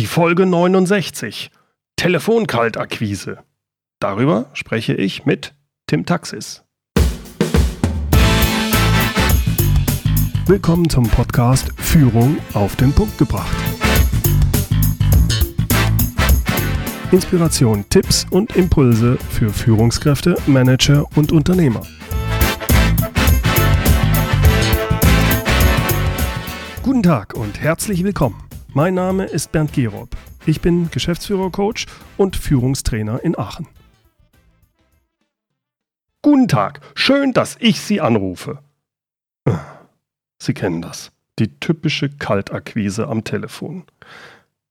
Die 0.00 0.06
Folge 0.06 0.46
69. 0.46 1.50
Telefonkaltakquise. 1.96 3.40
Darüber 3.98 4.48
spreche 4.54 4.94
ich 4.94 5.26
mit 5.26 5.52
Tim 5.86 6.06
Taxis. 6.06 6.64
Willkommen 10.46 10.88
zum 10.88 11.06
Podcast 11.06 11.68
Führung 11.76 12.38
auf 12.54 12.76
den 12.76 12.94
Punkt 12.94 13.18
gebracht. 13.18 13.54
Inspiration, 17.12 17.84
Tipps 17.90 18.26
und 18.30 18.56
Impulse 18.56 19.18
für 19.28 19.50
Führungskräfte, 19.50 20.38
Manager 20.46 21.04
und 21.14 21.30
Unternehmer. 21.30 21.82
Guten 26.82 27.02
Tag 27.02 27.34
und 27.34 27.60
herzlich 27.60 28.02
willkommen. 28.02 28.49
Mein 28.72 28.94
Name 28.94 29.24
ist 29.24 29.50
Bernd 29.50 29.72
Gerob. 29.72 30.10
Ich 30.46 30.60
bin 30.60 30.92
Geschäftsführer-Coach 30.92 31.86
und 32.16 32.36
Führungstrainer 32.36 33.20
in 33.24 33.36
Aachen. 33.36 33.66
Guten 36.22 36.46
Tag, 36.46 36.80
schön, 36.94 37.32
dass 37.32 37.56
ich 37.58 37.80
Sie 37.80 38.00
anrufe. 38.00 38.60
Sie 40.38 40.54
kennen 40.54 40.82
das, 40.82 41.10
die 41.40 41.48
typische 41.58 42.10
Kaltakquise 42.10 43.08
am 43.08 43.24
Telefon. 43.24 43.82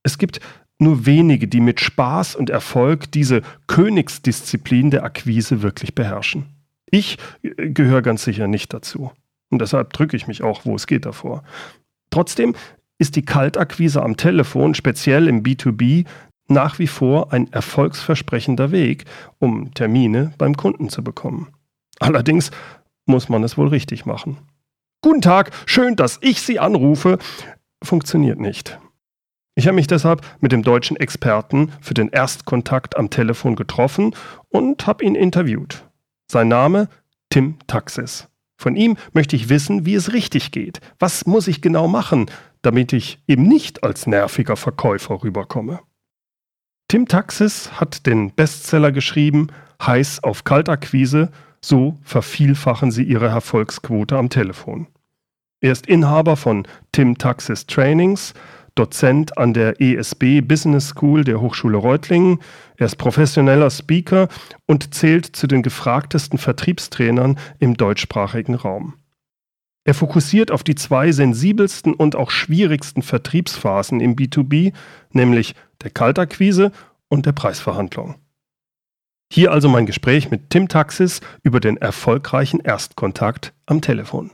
Es 0.02 0.16
gibt 0.16 0.40
nur 0.78 1.04
wenige, 1.04 1.46
die 1.46 1.60
mit 1.60 1.80
Spaß 1.80 2.36
und 2.36 2.48
Erfolg 2.48 3.12
diese 3.12 3.42
Königsdisziplin 3.66 4.90
der 4.90 5.04
Akquise 5.04 5.60
wirklich 5.60 5.94
beherrschen. 5.94 6.46
Ich 6.86 7.18
äh, 7.42 7.68
gehöre 7.68 8.00
ganz 8.00 8.24
sicher 8.24 8.48
nicht 8.48 8.72
dazu. 8.72 9.12
Und 9.50 9.60
deshalb 9.60 9.92
drücke 9.92 10.16
ich 10.16 10.26
mich 10.26 10.42
auch, 10.42 10.64
wo 10.64 10.74
es 10.74 10.86
geht, 10.86 11.04
davor. 11.04 11.44
Trotzdem 12.08 12.54
ist 13.00 13.16
die 13.16 13.24
Kaltakquise 13.24 14.02
am 14.02 14.16
Telefon, 14.16 14.74
speziell 14.74 15.26
im 15.26 15.42
B2B, 15.42 16.04
nach 16.48 16.78
wie 16.78 16.86
vor 16.86 17.32
ein 17.32 17.50
erfolgsversprechender 17.50 18.72
Weg, 18.72 19.06
um 19.38 19.72
Termine 19.72 20.32
beim 20.36 20.54
Kunden 20.54 20.90
zu 20.90 21.02
bekommen. 21.02 21.48
Allerdings 21.98 22.50
muss 23.06 23.28
man 23.28 23.42
es 23.42 23.56
wohl 23.56 23.68
richtig 23.68 24.04
machen. 24.04 24.36
Guten 25.00 25.22
Tag, 25.22 25.50
schön, 25.64 25.96
dass 25.96 26.18
ich 26.20 26.42
Sie 26.42 26.58
anrufe, 26.58 27.18
funktioniert 27.82 28.38
nicht. 28.38 28.78
Ich 29.54 29.66
habe 29.66 29.76
mich 29.76 29.86
deshalb 29.86 30.20
mit 30.40 30.52
dem 30.52 30.62
deutschen 30.62 30.98
Experten 30.98 31.72
für 31.80 31.94
den 31.94 32.10
Erstkontakt 32.10 32.98
am 32.98 33.08
Telefon 33.08 33.56
getroffen 33.56 34.14
und 34.50 34.86
habe 34.86 35.04
ihn 35.04 35.14
interviewt. 35.14 35.84
Sein 36.30 36.48
Name 36.48 36.88
Tim 37.30 37.56
Taxis. 37.66 38.28
Von 38.58 38.76
ihm 38.76 38.98
möchte 39.14 39.36
ich 39.36 39.48
wissen, 39.48 39.86
wie 39.86 39.94
es 39.94 40.12
richtig 40.12 40.52
geht. 40.52 40.80
Was 40.98 41.24
muss 41.24 41.48
ich 41.48 41.62
genau 41.62 41.88
machen, 41.88 42.26
damit 42.62 42.92
ich 42.92 43.22
eben 43.26 43.44
nicht 43.44 43.82
als 43.82 44.06
nerviger 44.06 44.56
Verkäufer 44.56 45.22
rüberkomme? 45.22 45.80
Tim 46.88 47.06
Taxis 47.06 47.72
hat 47.72 48.06
den 48.06 48.32
Bestseller 48.32 48.92
geschrieben, 48.92 49.48
Heiß 49.80 50.24
auf 50.24 50.44
Kaltakquise, 50.44 51.30
so 51.60 51.98
vervielfachen 52.02 52.90
Sie 52.90 53.04
Ihre 53.04 53.28
Erfolgsquote 53.28 54.16
am 54.16 54.28
Telefon. 54.28 54.86
Er 55.60 55.72
ist 55.72 55.86
Inhaber 55.86 56.36
von 56.36 56.66
Tim 56.92 57.18
Taxis 57.18 57.66
Trainings, 57.66 58.34
Dozent 58.74 59.36
an 59.36 59.52
der 59.52 59.80
ESB 59.80 60.40
Business 60.40 60.88
School 60.88 61.24
der 61.24 61.40
Hochschule 61.40 61.76
Reutlingen. 61.76 62.40
Er 62.76 62.86
ist 62.86 62.96
professioneller 62.96 63.70
Speaker 63.70 64.28
und 64.66 64.94
zählt 64.94 65.26
zu 65.26 65.46
den 65.46 65.62
gefragtesten 65.62 66.38
Vertriebstrainern 66.38 67.38
im 67.58 67.76
deutschsprachigen 67.76 68.54
Raum. 68.54 68.94
Er 69.90 69.94
fokussiert 69.94 70.52
auf 70.52 70.62
die 70.62 70.76
zwei 70.76 71.10
sensibelsten 71.10 71.94
und 71.94 72.14
auch 72.14 72.30
schwierigsten 72.30 73.02
Vertriebsphasen 73.02 73.98
im 73.98 74.14
B2B, 74.14 74.72
nämlich 75.10 75.56
der 75.82 75.90
Kaltakquise 75.90 76.70
und 77.08 77.26
der 77.26 77.32
Preisverhandlung. 77.32 78.14
Hier 79.32 79.50
also 79.50 79.68
mein 79.68 79.86
Gespräch 79.86 80.30
mit 80.30 80.50
Tim 80.50 80.68
Taxis 80.68 81.20
über 81.42 81.58
den 81.58 81.76
erfolgreichen 81.76 82.60
Erstkontakt 82.60 83.52
am 83.66 83.80
Telefon. 83.80 84.30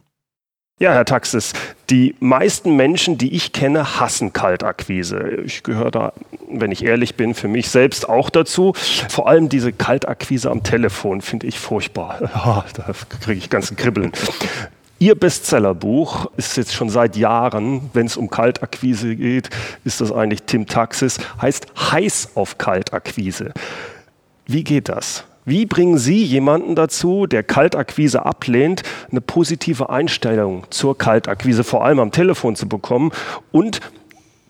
Ja, 0.78 0.92
Herr 0.92 1.06
Taxis, 1.06 1.54
die 1.88 2.14
meisten 2.20 2.76
Menschen, 2.76 3.16
die 3.16 3.34
ich 3.34 3.54
kenne, 3.54 3.98
hassen 3.98 4.34
Kaltakquise. 4.34 5.40
Ich 5.42 5.62
gehöre 5.62 5.90
da, 5.90 6.12
wenn 6.50 6.70
ich 6.70 6.84
ehrlich 6.84 7.14
bin, 7.14 7.32
für 7.32 7.48
mich 7.48 7.70
selbst 7.70 8.10
auch 8.10 8.28
dazu. 8.28 8.74
Vor 9.08 9.26
allem 9.26 9.48
diese 9.48 9.72
Kaltakquise 9.72 10.50
am 10.50 10.64
Telefon 10.64 11.22
finde 11.22 11.46
ich 11.46 11.58
furchtbar. 11.58 12.64
Da 12.74 12.92
kriege 13.22 13.38
ich 13.38 13.48
ganzen 13.48 13.78
Kribbeln. 13.78 14.12
Ihr 14.98 15.14
Bestsellerbuch 15.14 16.30
ist 16.38 16.56
jetzt 16.56 16.74
schon 16.74 16.88
seit 16.88 17.16
Jahren, 17.16 17.90
wenn 17.92 18.06
es 18.06 18.16
um 18.16 18.30
Kaltakquise 18.30 19.14
geht, 19.14 19.50
ist 19.84 20.00
das 20.00 20.10
eigentlich 20.10 20.44
Tim 20.44 20.66
Taxis, 20.66 21.18
heißt 21.40 21.66
Heiß 21.92 22.30
auf 22.34 22.56
Kaltakquise. 22.56 23.52
Wie 24.46 24.64
geht 24.64 24.88
das? 24.88 25.24
Wie 25.44 25.66
bringen 25.66 25.98
Sie 25.98 26.24
jemanden 26.24 26.74
dazu, 26.74 27.26
der 27.26 27.42
Kaltakquise 27.42 28.24
ablehnt, 28.24 28.84
eine 29.10 29.20
positive 29.20 29.90
Einstellung 29.90 30.64
zur 30.70 30.96
Kaltakquise, 30.96 31.62
vor 31.62 31.84
allem 31.84 32.00
am 32.00 32.10
Telefon 32.10 32.56
zu 32.56 32.66
bekommen? 32.66 33.12
Und 33.52 33.80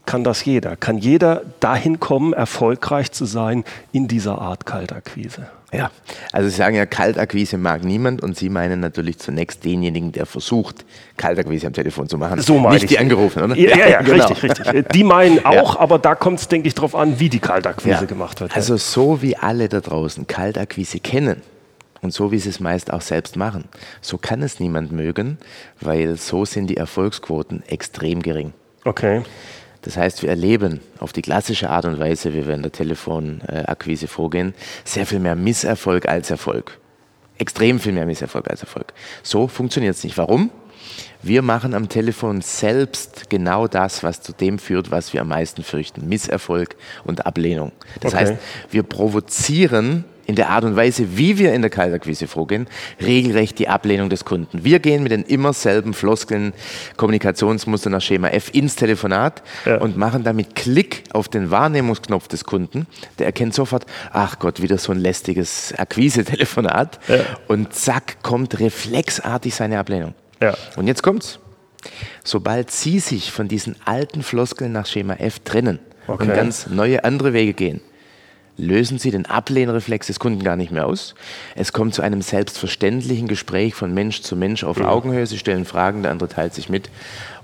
kann 0.07 0.25
das 0.25 0.45
jeder? 0.45 0.77
Kann 0.77 0.99
jeder 0.99 1.43
dahin 1.61 2.01
kommen, 2.01 2.33
erfolgreich 2.33 3.13
zu 3.13 3.25
sein 3.25 3.65
in 3.93 4.09
dieser 4.09 4.41
Art 4.41 4.65
Kaltakquise? 4.65 5.49
Ja, 5.73 5.91
also 6.33 6.49
Sie 6.49 6.55
sagen 6.55 6.77
ja, 6.77 6.87
Kaltakquise 6.87 7.59
mag 7.59 7.85
niemand 7.85 8.23
und 8.23 8.37
Sie 8.37 8.49
meinen 8.49 8.81
natürlich 8.81 9.19
zunächst 9.19 9.65
denjenigen, 9.65 10.13
der 10.13 10.25
versucht, 10.25 10.85
Kaltakquise 11.17 11.67
am 11.67 11.73
Telefon 11.73 12.09
zu 12.09 12.19
machen. 12.19 12.41
So 12.41 12.59
meine 12.59 12.75
Nicht 12.75 12.85
ich. 12.85 12.91
die 12.91 12.99
angerufen, 12.99 13.43
oder? 13.43 13.57
Ja, 13.57 13.77
ja, 13.77 13.89
ja 13.89 14.03
genau. 14.03 14.27
richtig, 14.29 14.43
richtig. 14.65 14.89
Die 14.93 15.05
meinen 15.05 15.45
auch, 15.45 15.75
ja. 15.75 15.81
aber 15.81 15.99
da 15.99 16.15
kommt 16.15 16.39
es, 16.39 16.49
denke 16.49 16.69
ich, 16.69 16.75
darauf 16.75 16.95
an, 16.95 17.19
wie 17.19 17.29
die 17.29 17.41
Kaltakquise 17.41 17.91
ja. 17.91 18.05
gemacht 18.05 18.41
wird. 18.41 18.55
Also 18.55 18.77
so 18.77 19.21
wie 19.23 19.37
alle 19.37 19.69
da 19.69 19.81
draußen 19.81 20.27
Kaltakquise 20.27 21.01
kennen, 21.01 21.43
und 22.03 22.13
so 22.13 22.31
wie 22.31 22.39
sie 22.39 22.51
es 22.51 22.61
meist 22.61 22.93
auch 22.93 23.01
selbst 23.01 23.37
machen. 23.37 23.65
So 24.01 24.19
kann 24.19 24.43
es 24.43 24.61
niemand 24.61 24.93
mögen, 24.93 25.39
weil 25.81 26.17
so 26.17 26.45
sind 26.45 26.69
die 26.69 26.77
Erfolgsquoten 26.77 27.63
extrem 27.67 28.23
gering. 28.23 28.53
Okay. 28.85 29.23
Das 29.87 29.97
heißt, 29.97 30.23
wir 30.23 30.31
erleben 30.31 30.81
auf 30.99 31.13
die 31.13 31.23
klassische 31.23 31.71
Art 31.71 31.85
und 31.85 32.01
Weise, 32.01 32.35
wie 32.35 32.45
wir 32.45 32.55
in 32.55 32.63
der 32.63 32.73
Telefonakquise 32.73 34.09
vorgehen, 34.09 34.53
sehr 34.85 35.07
viel 35.07 35.21
mehr 35.21 35.37
Misserfolg 35.37 36.09
als 36.09 36.29
Erfolg. 36.29 36.81
Extrem 37.39 37.79
viel 37.79 37.93
mehr 37.93 38.05
Misserfolg 38.05 38.51
als 38.51 38.63
Erfolg. 38.63 38.93
So 39.23 39.47
funktioniert 39.47 39.95
es 39.95 40.03
nicht. 40.03 40.19
Warum? 40.19 40.51
Wir 41.23 41.41
machen 41.43 41.73
am 41.73 41.89
Telefon 41.89 42.41
selbst 42.41 43.31
genau 43.31 43.69
das, 43.69 44.03
was 44.03 44.21
zu 44.23 44.33
dem 44.33 44.59
führt, 44.59 44.91
was 44.91 45.13
wir 45.13 45.21
am 45.21 45.29
meisten 45.29 45.63
fürchten. 45.63 46.09
Misserfolg 46.09 46.75
und 47.05 47.25
Ablehnung. 47.25 47.71
Das 48.01 48.13
okay. 48.13 48.23
heißt, 48.25 48.35
wir 48.73 48.83
provozieren 48.83 50.05
in 50.27 50.35
der 50.35 50.51
Art 50.51 50.65
und 50.65 50.77
Weise, 50.77 51.17
wie 51.17 51.39
wir 51.39 51.53
in 51.53 51.63
der 51.63 51.71
Kaltakquise 51.71 52.27
vorgehen, 52.27 52.67
regelrecht 53.01 53.59
die 53.59 53.69
Ablehnung 53.69 54.11
des 54.11 54.25
Kunden. 54.25 54.65
Wir 54.65 54.81
gehen 54.81 55.03
mit 55.03 55.13
den 55.13 55.23
immer 55.23 55.53
selben 55.53 55.95
Floskeln, 55.95 56.53
Kommunikationsmustern 56.97 57.93
nach 57.93 58.03
Schema 58.03 58.29
F 58.29 58.51
ins 58.53 58.77
Telefonat 58.77 59.43
ja. 59.65 59.77
und 59.79 59.97
machen 59.97 60.25
damit 60.25 60.55
Klick 60.55 61.05
auf 61.13 61.29
den 61.29 61.51
Wahrnehmungsknopf 61.51 62.29
des 62.29 62.45
Kunden. 62.45 62.87
Der 63.19 63.27
erkennt 63.27 63.55
sofort, 63.55 63.87
ach 64.13 64.39
Gott, 64.39 64.61
wieder 64.61 64.79
so 64.79 64.93
ein 64.93 64.99
lästiges 64.99 65.73
Akquise-Telefonat. 65.77 66.99
Ja. 67.09 67.21
Und 67.47 67.73
zack, 67.73 68.23
kommt 68.23 68.59
reflexartig 68.59 69.55
seine 69.55 69.79
Ablehnung. 69.79 70.15
Ja. 70.41 70.55
Und 70.77 70.87
jetzt 70.87 71.03
kommt's. 71.03 71.39
Sobald 72.25 72.71
Sie 72.71 72.99
sich 72.99 73.31
von 73.31 73.47
diesen 73.47 73.77
alten 73.85 74.23
Floskeln 74.23 74.73
nach 74.73 74.87
Schema 74.87 75.15
F 75.15 75.39
trennen 75.41 75.79
okay. 76.09 76.25
und 76.25 76.35
ganz 76.35 76.67
neue 76.67 77.05
andere 77.05 77.33
Wege 77.33 77.55
gehen, 77.55 77.81
lösen 78.57 78.99
Sie 78.99 79.11
den 79.11 79.27
Ablehnreflex 79.27 80.07
des 80.07 80.19
Kunden 80.19 80.43
gar 80.43 80.57
nicht 80.57 80.71
mehr 80.71 80.87
aus. 80.87 81.15
Es 81.55 81.73
kommt 81.73 81.95
zu 81.95 82.03
einem 82.03 82.23
selbstverständlichen 82.23 83.29
Gespräch 83.29 83.75
von 83.75 83.93
Mensch 83.93 84.23
zu 84.23 84.37
Mensch 84.37 84.65
auf 84.65 84.79
ja. 84.79 84.89
Augenhöhe. 84.89 85.27
Sie 85.27 85.39
stellen 85.39 85.65
Fragen, 85.65 86.03
der 86.03 86.13
andere 86.13 86.29
teilt 86.29 86.55
sich 86.55 86.69
mit. 86.69 86.91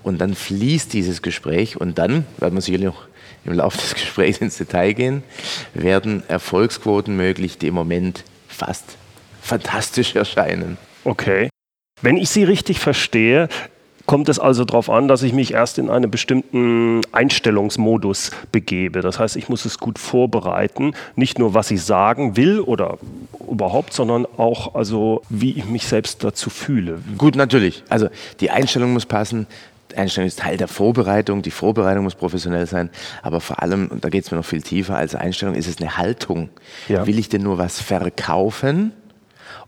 Und 0.02 0.20
dann 0.20 0.34
fließt 0.34 0.92
dieses 0.92 1.22
Gespräch 1.22 1.80
und 1.80 1.98
dann, 1.98 2.24
werden 2.38 2.54
wir 2.54 2.60
sicherlich 2.60 2.86
noch 2.86 3.06
im 3.44 3.54
Laufe 3.54 3.78
des 3.78 3.94
Gesprächs 3.94 4.38
ins 4.38 4.56
Detail 4.56 4.92
gehen, 4.92 5.22
werden 5.74 6.22
Erfolgsquoten 6.28 7.16
möglich, 7.16 7.58
die 7.58 7.68
im 7.68 7.74
Moment 7.74 8.24
fast 8.48 8.96
fantastisch 9.40 10.14
erscheinen. 10.14 10.78
Okay. 11.04 11.48
Wenn 12.00 12.16
ich 12.16 12.30
Sie 12.30 12.44
richtig 12.44 12.80
verstehe, 12.80 13.48
kommt 14.12 14.28
es 14.28 14.38
also 14.38 14.66
darauf 14.66 14.90
an, 14.90 15.08
dass 15.08 15.22
ich 15.22 15.32
mich 15.32 15.54
erst 15.54 15.78
in 15.78 15.88
einen 15.88 16.10
bestimmten 16.10 17.00
Einstellungsmodus 17.12 18.30
begebe. 18.52 19.00
Das 19.00 19.18
heißt, 19.18 19.36
ich 19.36 19.48
muss 19.48 19.64
es 19.64 19.78
gut 19.78 19.98
vorbereiten, 19.98 20.92
nicht 21.16 21.38
nur 21.38 21.54
was 21.54 21.70
ich 21.70 21.82
sagen 21.82 22.36
will 22.36 22.60
oder 22.60 22.98
überhaupt, 23.50 23.94
sondern 23.94 24.26
auch 24.36 24.74
also 24.74 25.22
wie 25.30 25.52
ich 25.52 25.64
mich 25.64 25.86
selbst 25.86 26.22
dazu 26.24 26.50
fühle. 26.50 27.00
Gut, 27.16 27.36
natürlich. 27.36 27.84
Also 27.88 28.08
die 28.40 28.50
Einstellung 28.50 28.92
muss 28.92 29.06
passen. 29.06 29.46
Die 29.92 29.96
Einstellung 29.96 30.28
ist 30.28 30.40
Teil 30.40 30.58
der 30.58 30.68
Vorbereitung. 30.68 31.40
Die 31.40 31.50
Vorbereitung 31.50 32.04
muss 32.04 32.14
professionell 32.14 32.66
sein. 32.66 32.90
Aber 33.22 33.40
vor 33.40 33.62
allem, 33.62 33.88
und 33.88 34.04
da 34.04 34.10
geht 34.10 34.26
es 34.26 34.30
mir 34.30 34.36
noch 34.36 34.44
viel 34.44 34.60
tiefer 34.60 34.94
als 34.94 35.14
Einstellung, 35.14 35.54
ist 35.54 35.68
es 35.68 35.78
eine 35.78 35.96
Haltung. 35.96 36.50
Ja. 36.86 37.06
Will 37.06 37.18
ich 37.18 37.30
denn 37.30 37.44
nur 37.44 37.56
was 37.56 37.80
verkaufen 37.80 38.92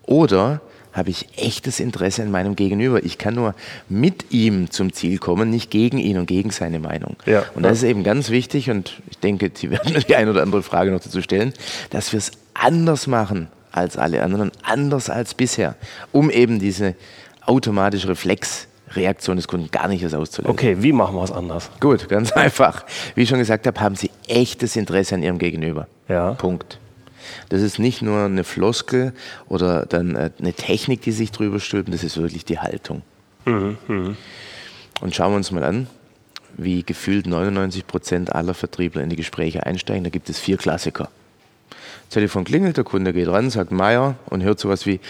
oder 0.02 0.60
habe 0.94 1.10
ich 1.10 1.26
echtes 1.36 1.80
Interesse 1.80 2.22
an 2.22 2.30
meinem 2.30 2.56
Gegenüber. 2.56 3.04
Ich 3.04 3.18
kann 3.18 3.34
nur 3.34 3.54
mit 3.88 4.30
ihm 4.30 4.70
zum 4.70 4.92
Ziel 4.92 5.18
kommen, 5.18 5.50
nicht 5.50 5.70
gegen 5.70 5.98
ihn 5.98 6.16
und 6.16 6.26
gegen 6.26 6.50
seine 6.50 6.78
Meinung. 6.78 7.16
Ja. 7.26 7.44
Und 7.54 7.64
das 7.64 7.78
ist 7.78 7.82
eben 7.82 8.04
ganz 8.04 8.30
wichtig 8.30 8.70
und 8.70 9.02
ich 9.10 9.18
denke, 9.18 9.50
Sie 9.52 9.70
werden 9.70 10.02
die 10.08 10.16
eine 10.16 10.30
oder 10.30 10.42
andere 10.42 10.62
Frage 10.62 10.92
noch 10.92 11.00
dazu 11.00 11.20
stellen, 11.20 11.52
dass 11.90 12.12
wir 12.12 12.18
es 12.18 12.30
anders 12.54 13.08
machen 13.08 13.48
als 13.72 13.96
alle 13.96 14.22
anderen, 14.22 14.52
anders 14.62 15.10
als 15.10 15.34
bisher, 15.34 15.74
um 16.12 16.30
eben 16.30 16.60
diese 16.60 16.94
automatische 17.44 18.08
Reflexreaktion 18.08 19.36
des 19.36 19.48
Kunden 19.48 19.70
gar 19.72 19.88
nicht 19.88 20.02
erst 20.02 20.14
auszulösen. 20.14 20.52
Okay, 20.52 20.76
wie 20.78 20.92
machen 20.92 21.16
wir 21.16 21.24
es 21.24 21.32
anders? 21.32 21.70
Gut, 21.80 22.08
ganz 22.08 22.30
einfach. 22.36 22.84
Wie 23.16 23.22
ich 23.22 23.28
schon 23.28 23.38
gesagt 23.38 23.66
habe, 23.66 23.80
haben 23.80 23.96
Sie 23.96 24.10
echtes 24.28 24.76
Interesse 24.76 25.16
an 25.16 25.24
Ihrem 25.24 25.38
Gegenüber. 25.38 25.88
Ja. 26.08 26.34
Punkt. 26.34 26.78
Das 27.48 27.62
ist 27.62 27.78
nicht 27.78 28.02
nur 28.02 28.24
eine 28.24 28.44
Floskel 28.44 29.12
oder 29.48 29.86
dann 29.86 30.14
äh, 30.14 30.30
eine 30.38 30.52
Technik, 30.52 31.02
die 31.02 31.12
sich 31.12 31.32
drüber 31.32 31.60
stülpen, 31.60 31.92
das 31.92 32.04
ist 32.04 32.16
wirklich 32.16 32.44
die 32.44 32.58
Haltung. 32.58 33.02
Und 35.00 35.14
schauen 35.14 35.32
wir 35.32 35.36
uns 35.36 35.50
mal 35.50 35.64
an, 35.64 35.86
wie 36.56 36.82
gefühlt 36.82 37.26
99 37.26 37.86
Prozent 37.86 38.34
aller 38.34 38.54
Vertriebler 38.54 39.02
in 39.02 39.10
die 39.10 39.16
Gespräche 39.16 39.66
einsteigen. 39.66 40.04
Da 40.04 40.10
gibt 40.10 40.28
es 40.30 40.38
vier 40.38 40.56
Klassiker. 40.56 41.08
Telefon 42.10 42.44
klingelt, 42.44 42.76
der 42.76 42.84
Kunde 42.84 43.12
geht 43.12 43.28
ran, 43.28 43.50
sagt 43.50 43.72
Meier 43.72 44.16
und 44.26 44.42
hört 44.42 44.60
sowas 44.60 44.86
wie, 44.86 45.00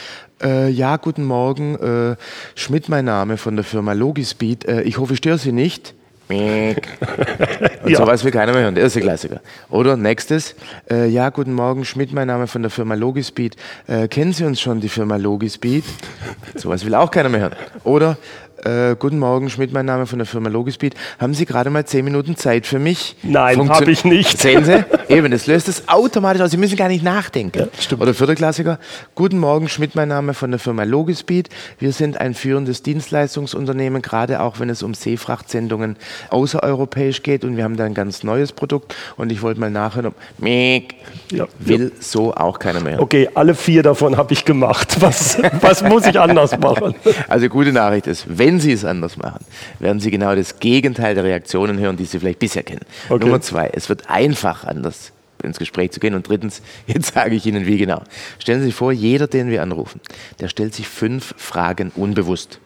äh, 0.43 0.71
ja, 0.71 0.97
guten 0.97 1.25
Morgen, 1.25 1.77
äh, 1.77 2.17
Schmidt 2.55 2.89
mein 2.89 3.05
Name 3.05 3.37
von 3.37 3.57
der 3.57 3.65
Firma 3.65 3.93
Logispeed, 3.93 4.65
äh, 4.65 4.83
ich 4.83 4.99
hoffe, 4.99 5.13
ich 5.13 5.19
störe 5.19 5.39
Sie 5.39 5.53
nicht. 5.53 5.95
Und 6.29 7.91
Ja. 7.91 7.99
sowas 7.99 8.25
will 8.25 8.31
keiner 8.31 8.53
mehr 8.53 8.63
hören, 8.63 8.75
der 8.75 8.85
erste 8.85 9.01
Klassiker. 9.01 9.41
Oder 9.71 9.97
nächstes, 9.97 10.55
äh, 10.91 11.07
ja, 11.09 11.29
guten 11.31 11.53
Morgen, 11.53 11.85
Schmidt 11.85 12.13
mein 12.13 12.27
Name 12.29 12.47
von 12.47 12.63
der 12.63 12.71
Firma 12.71 12.95
Logispeed, 12.95 13.57
äh, 13.87 14.09
kennen 14.09 14.33
Sie 14.33 14.45
uns 14.45 14.61
schon, 14.61 14.81
die 14.81 14.89
Firma 14.89 15.17
Logispeed? 15.17 15.85
Sowas 16.55 16.85
will 16.85 16.95
auch 16.95 17.11
keiner 17.11 17.29
mehr 17.29 17.41
hören. 17.41 17.57
Oder, 17.85 18.17
äh, 18.65 18.97
guten 18.99 19.19
Morgen, 19.19 19.51
Schmidt 19.51 19.73
mein 19.73 19.87
Name 19.87 20.07
von 20.07 20.19
der 20.19 20.27
Firma 20.27 20.49
Logispeed, 20.49 20.95
haben 21.19 21.35
Sie 21.35 21.45
gerade 21.47 21.71
mal 21.71 21.85
zehn 21.85 22.05
Minuten 22.05 22.37
Zeit 22.37 22.67
für 22.67 22.79
mich? 22.79 23.17
Nein, 23.23 23.57
Funktio- 23.59 23.69
hab 23.81 23.89
ich 23.89 24.05
nicht. 24.05 24.39
Sehen 24.41 24.65
Sie? 24.65 24.85
Eben, 25.09 25.31
das 25.31 25.47
löst 25.47 25.69
es 25.69 25.89
automatisch 25.89 26.41
aus. 26.43 26.51
Sie 26.51 26.57
müssen 26.57 26.77
gar 26.77 26.89
nicht 26.89 27.05
nachdenken. 27.05 27.69
stimmt. 27.79 28.03
Oder 28.03 28.15
vierter 28.15 28.35
Klassiker. 28.35 28.79
Guten 29.15 29.39
Morgen, 29.39 29.69
Schmidt, 29.69 29.95
mein 29.95 30.09
Name 30.09 30.35
von 30.35 30.51
der 30.51 30.59
Firma 30.59 30.85
Logispeed. 30.85 31.49
Wir 31.79 31.93
sind 31.93 32.21
ein 32.21 32.35
führendes 32.35 32.83
Dienstleistungsunternehmen, 32.83 34.03
gerade 34.03 34.41
auch 34.41 34.61
wenn 34.61 34.71
es 34.71 34.83
um 34.83 34.95
Seefrachtsendungen 34.95 35.97
außereuropäisch 36.31 37.23
geht. 37.23 37.45
Und 37.45 37.57
wir 37.57 37.65
haben 37.65 37.77
da 37.77 37.85
ein 37.85 37.95
ganz 37.95 38.23
neues 38.25 38.53
Produkt. 38.53 38.95
Und 39.17 39.31
ich 39.31 39.43
wollte 39.43 39.61
mal 39.61 39.71
nachhören, 39.71 40.07
ob 40.07 40.15
Miek, 40.39 40.95
Ja. 41.31 41.47
will 41.59 41.93
so 42.01 42.35
auch 42.35 42.59
keiner 42.59 42.81
mehr. 42.81 43.01
Okay, 43.01 43.29
alle 43.35 43.55
vier 43.55 43.83
davon 43.83 44.17
habe 44.17 44.33
ich 44.33 44.45
gemacht. 44.45 44.97
Was, 45.01 45.39
was 45.61 45.83
muss 45.83 46.07
ich 46.07 46.19
anders 46.19 46.59
machen? 46.59 46.95
Also 47.29 47.49
gute 47.49 47.73
Nachricht 47.73 48.07
ist, 48.07 48.27
wenn 48.29 48.54
Sie 48.61 48.73
es 48.73 48.85
anders 48.85 49.17
machen, 49.17 49.45
werden 49.79 50.01
Sie 50.01 50.11
genau 50.11 50.35
das 50.35 50.59
Gegenteil 50.61 51.15
der 51.15 51.25
Reaktionen 51.25 51.79
hören, 51.79 51.97
die 51.97 52.05
Sie 52.05 52.19
vielleicht 52.19 52.39
bisher 52.39 52.63
kennen. 52.63 52.85
Okay. 53.09 53.25
Nummer 53.25 53.41
zwei, 53.41 53.71
es 53.73 53.89
wird 53.89 54.11
einfach 54.11 54.65
anders 54.65 55.13
ins 55.43 55.59
Gespräch 55.59 55.93
zu 55.93 56.01
gehen. 56.01 56.15
Und 56.15 56.29
drittens, 56.29 56.63
jetzt 56.87 57.15
sage 57.15 57.35
ich 57.35 57.47
Ihnen 57.47 57.67
wie 57.67 57.79
genau. 57.79 58.03
Stellen 58.39 58.61
Sie 58.61 58.67
sich 58.67 58.75
vor, 58.75 58.93
jeder, 58.93 59.27
den 59.27 59.51
wir 59.51 59.63
anrufen, 59.63 60.01
der 60.41 60.49
stellt 60.49 60.75
sich 60.75 60.89
fünf 60.89 61.35
Fragen 61.37 61.93
unbewusst. 61.95 62.61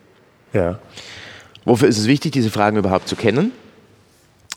Ja. 0.52 0.78
Wofür 1.64 1.88
ist 1.88 1.98
es 1.98 2.06
wichtig, 2.06 2.32
diese 2.32 2.50
Fragen 2.50 2.76
überhaupt 2.76 3.08
zu 3.08 3.16
kennen? 3.16 3.52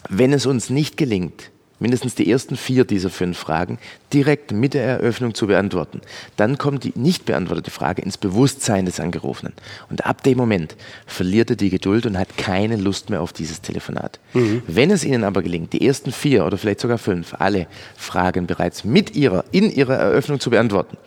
Wenn 0.10 0.34
es 0.34 0.46
uns 0.46 0.70
nicht 0.70 0.98
gelingt, 0.98 1.52
mindestens 1.82 2.16
die 2.16 2.32
ersten 2.32 2.56
vier 2.56 2.86
dieser 2.86 3.10
fünf 3.10 3.38
Fragen 3.38 3.80
direkt 4.14 4.52
mit 4.52 4.74
der 4.74 4.84
Eröffnung 4.84 5.34
zu 5.34 5.48
beantworten, 5.48 6.02
dann 6.38 6.58
kommt 6.58 6.84
die 6.84 6.94
nicht 6.96 7.26
beantwortete 7.26 7.72
Frage 7.72 8.02
ins 8.02 8.18
Bewusstsein 8.18 8.86
des 8.86 9.00
Angerufenen. 9.00 9.54
Und 9.90 10.06
ab 10.06 10.24
dem 10.24 10.38
Moment 10.38 10.76
verliert 11.06 11.50
er 11.50 11.56
die 11.56 11.70
Geduld 11.70 12.06
und 12.06 12.18
hat 12.18 12.38
keine 12.38 12.76
Lust 12.76 13.10
mehr 13.10 13.22
auf 13.22 13.34
dieses 13.34 13.62
Telefonat. 13.62 14.20
Wenn 14.68 14.92
es 14.92 15.04
Ihnen 15.04 15.24
aber 15.24 15.42
gelingt, 15.42 15.74
die 15.74 15.86
ersten 15.86 16.12
vier 16.12 16.46
oder 16.46 16.58
vielleicht 16.58 16.82
sogar 16.82 16.98
fünf, 16.98 17.34
alle 17.40 17.68
Fragen 17.98 18.48
bereits 18.48 18.84
mit 18.84 19.16
Ihrer, 19.16 19.44
in 19.52 19.72
Ihrer 19.72 19.96
Eröffnung 19.96 20.40
zu 20.40 20.52
beantworten, 20.52 20.98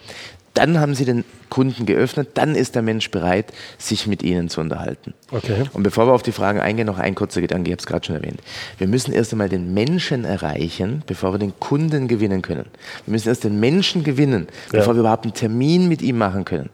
dann 0.55 0.81
haben 0.81 0.95
Sie 0.95 1.05
den 1.05 1.25
Kunden 1.51 1.85
geöffnet, 1.85 2.31
dann 2.35 2.55
ist 2.55 2.75
der 2.75 2.83
Mensch 2.83 3.11
bereit, 3.11 3.53
sich 3.77 4.07
mit 4.07 4.23
Ihnen 4.23 4.49
zu 4.49 4.61
unterhalten. 4.61 5.13
Okay. 5.31 5.65
Und 5.73 5.83
bevor 5.83 6.07
wir 6.07 6.13
auf 6.13 6.23
die 6.23 6.33
Fragen 6.33 6.61
eingehen, 6.61 6.87
noch 6.87 6.99
ein 6.99 7.15
kurzer 7.15 7.41
Gedanke, 7.41 7.69
ich 7.69 7.73
habe 7.73 7.81
es 7.81 7.87
gerade 7.87 8.07
schon 8.07 8.17
erwähnt. 8.17 8.41
Wir 8.79 8.87
müssen 8.87 9.13
erst 9.13 9.33
einmal 9.33 9.49
den 9.49 9.75
Menschen 9.75 10.25
erreichen, 10.25 11.03
bevor 11.07 11.33
wir 11.35 11.39
den 11.39 11.59
Kunden 11.59 12.09
gewinnen 12.09 12.41
können. 12.43 12.67
Wir 13.05 13.13
müssen 13.13 13.29
erst 13.29 13.45
den 13.45 13.59
Menschen 13.61 14.05
gewinnen, 14.05 14.47
bevor 14.71 14.95
wir 14.95 15.01
überhaupt 15.01 15.25
einen 15.25 15.35
Termin 15.35 15.89
mit 15.89 16.03
ihm 16.03 16.19
machen 16.19 16.45
können. 16.45 16.71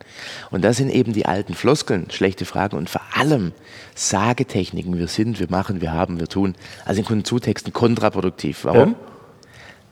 Und 0.50 0.62
das 0.64 0.76
sind 0.76 0.90
eben 0.90 1.12
die 1.12 1.26
alten 1.26 1.54
Floskeln, 1.54 2.10
schlechte 2.10 2.44
Fragen 2.44 2.76
und 2.76 2.90
vor 2.90 3.02
allem 3.14 3.52
Sagetechniken. 3.94 4.98
Wir 4.98 5.08
sind, 5.08 5.40
wir 5.40 5.48
machen, 5.50 5.80
wir 5.80 5.92
haben, 5.92 6.20
wir 6.20 6.28
tun. 6.28 6.54
Also 6.84 7.00
in 7.00 7.06
Kunden 7.06 7.24
zutexten 7.24 7.72
kontraproduktiv. 7.72 8.64
Warum? 8.64 8.90
Ja. 8.90 9.09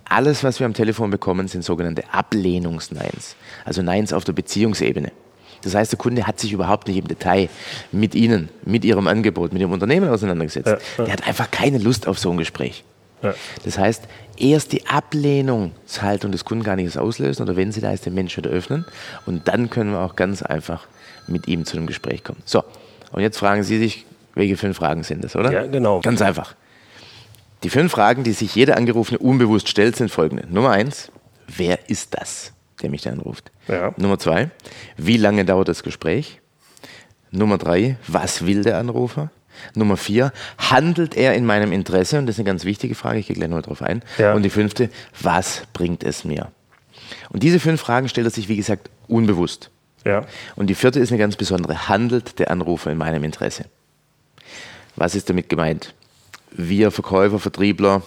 Alles, 0.09 0.43
was 0.45 0.59
wir 0.59 0.67
am 0.67 0.75
Telefon 0.75 1.11
bekommen, 1.11 1.49
sind 1.49 1.65
sogenannte 1.65 2.03
Ablehnungsneins. 2.13 3.37
Also 3.65 3.83
Neins 3.83 4.13
auf 4.13 4.25
der 4.25 4.33
Beziehungsebene. 4.33 5.13
Das 5.63 5.75
heißt, 5.75 5.93
der 5.93 5.99
Kunde 5.99 6.27
hat 6.27 6.39
sich 6.39 6.53
überhaupt 6.53 6.89
nicht 6.89 6.97
im 6.99 7.09
Detail 7.09 7.49
mit 7.91 8.15
Ihnen, 8.15 8.49
mit 8.65 8.85
Ihrem 8.85 9.09
Angebot, 9.09 9.53
mit 9.53 9.61
Ihrem 9.61 9.73
Unternehmen 9.73 10.09
auseinandergesetzt. 10.09 10.69
Ja, 10.69 10.79
ja. 10.99 11.05
Der 11.05 11.13
hat 11.13 11.27
einfach 11.27 11.51
keine 11.51 11.79
Lust 11.79 12.07
auf 12.07 12.19
so 12.19 12.31
ein 12.31 12.39
Gespräch. 12.39 12.85
Ja. 13.23 13.35
Das 13.65 13.79
heißt, 13.79 14.05
erst 14.37 14.73
die 14.73 14.87
Ablehnungshaltung 14.87 16.31
des 16.31 16.45
Kunden 16.45 16.63
gar 16.63 16.79
erst 16.79 16.99
auslösen 16.99 17.43
oder 17.43 17.57
wenn 17.57 17.73
sie 17.73 17.81
da 17.81 17.91
ist, 17.91 18.07
den 18.07 18.15
Menschen 18.15 18.45
wieder 18.45 18.55
öffnen 18.55 18.85
und 19.27 19.49
dann 19.49 19.71
können 19.71 19.91
wir 19.91 20.01
auch 20.01 20.15
ganz 20.15 20.43
einfach 20.43 20.87
mit 21.27 21.49
ihm 21.49 21.65
zu 21.65 21.77
einem 21.77 21.87
Gespräch 21.87 22.23
kommen. 22.23 22.41
So, 22.45 22.63
und 23.11 23.23
jetzt 23.23 23.39
fragen 23.39 23.65
Sie 23.65 23.79
sich, 23.79 24.07
welche 24.35 24.57
fünf 24.57 24.77
Fragen 24.77 25.03
sind 25.03 25.25
das, 25.25 25.35
oder? 25.35 25.53
Ja, 25.53 25.67
genau. 25.67 26.01
Ganz 26.01 26.23
einfach. 26.23 26.55
Die 27.63 27.71
fünf 27.71 27.93
Fragen, 27.93 28.25
die 28.25 28.33
sich 28.33 28.55
jeder 28.55 28.77
Angerufene 28.77 29.19
unbewusst 29.19 29.69
stellt, 29.69 29.97
sind 29.97 30.11
folgende. 30.11 30.47
Nummer 30.49 30.71
eins, 30.71 31.11
wer 31.49 31.89
ist 31.91 32.15
das, 32.19 32.53
der 32.83 32.91
mich 32.91 33.03
da 33.03 33.11
anruft? 33.11 33.51
Ja. 33.67 33.95
Nummer 33.97 34.19
zwei, 34.19 34.51
wie 34.97 35.17
lange 35.17 35.45
dauert 35.45 35.69
das 35.69 35.83
Gespräch? 35.83 36.41
Nummer 37.31 37.59
drei, 37.59 37.97
was 38.07 38.47
will 38.47 38.63
der 38.63 38.79
Anrufer? 38.79 39.31
Nummer 39.75 39.97
vier, 39.97 40.33
handelt 40.57 41.17
er 41.17 41.35
in 41.35 41.45
meinem 41.45 41.73
Interesse? 41.73 42.19
Und 42.19 42.27
das 42.27 42.37
ist 42.37 42.41
eine 42.41 42.47
ganz 42.47 42.65
wichtige 42.65 42.95
Frage, 42.95 43.19
ich 43.19 43.27
gehe 43.27 43.35
gleich 43.35 43.49
noch 43.49 43.61
darauf 43.61 43.83
ein. 43.83 44.03
Ja. 44.19 44.35
Und 44.35 44.45
die 44.45 44.51
fünfte, 44.51 44.89
was 45.21 45.63
bringt 45.73 46.05
es 46.05 46.25
mir? 46.25 46.53
Und 47.31 47.43
diese 47.43 47.59
fünf 47.59 47.81
Fragen 47.81 48.09
stellt 48.09 48.27
er 48.27 48.31
sich, 48.31 48.49
wie 48.49 48.57
gesagt, 48.57 48.89
unbewusst. 49.09 49.71
Ja. 50.05 50.25
Und 50.55 50.69
die 50.69 50.75
vierte 50.75 51.01
ist 51.01 51.11
eine 51.11 51.19
ganz 51.19 51.37
besondere. 51.37 51.89
Handelt 51.89 52.39
der 52.39 52.51
Anrufer 52.51 52.93
in 52.93 52.99
meinem 52.99 53.25
Interesse? 53.25 53.65
Was 54.97 55.15
ist 55.15 55.29
damit 55.29 55.49
gemeint? 55.49 55.95
Wir 56.51 56.91
Verkäufer, 56.91 57.39
Vertriebler, 57.39 58.03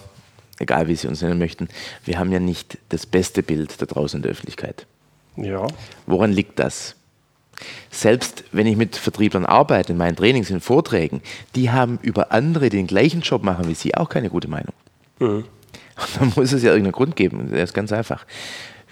egal 0.60 0.88
wie 0.88 0.96
Sie 0.96 1.08
uns 1.08 1.22
nennen 1.22 1.40
möchten, 1.40 1.68
wir 2.06 2.20
haben 2.20 2.32
ja 2.32 2.40
nicht 2.40 2.78
das 2.90 3.06
beste 3.06 3.44
Bild 3.44 3.82
da 3.82 3.86
draußen 3.86 4.18
in 4.18 4.24
der 4.24 4.32
Öffentlichkeit. 4.32 4.86
Ja. 5.38 5.68
Woran 6.06 6.32
liegt 6.32 6.60
das? 6.60 6.96
Selbst 7.90 8.44
wenn 8.52 8.68
ich 8.68 8.76
mit 8.76 8.96
Vertrieblern 8.96 9.46
arbeite, 9.46 9.92
in 9.92 9.98
meinen 9.98 10.16
Trainings, 10.16 10.50
in 10.50 10.62
Vorträgen, 10.62 11.22
die 11.56 11.70
haben 11.70 12.00
über 12.02 12.32
andere, 12.32 12.70
die 12.70 12.78
den 12.78 12.88
gleichen 12.88 13.22
Job 13.22 13.44
machen 13.44 13.68
wie 13.68 13.76
Sie, 13.76 13.96
auch 13.96 14.10
keine 14.10 14.30
gute 14.30 14.48
Meinung. 14.48 14.74
Und 15.96 16.20
dann 16.20 16.34
muss 16.36 16.52
es 16.52 16.64
ja 16.64 16.70
irgendeinen 16.70 16.94
Grund 16.94 17.16
geben. 17.16 17.52
Der 17.52 17.64
ist 17.64 17.74
ganz 17.74 17.92
einfach. 17.92 18.26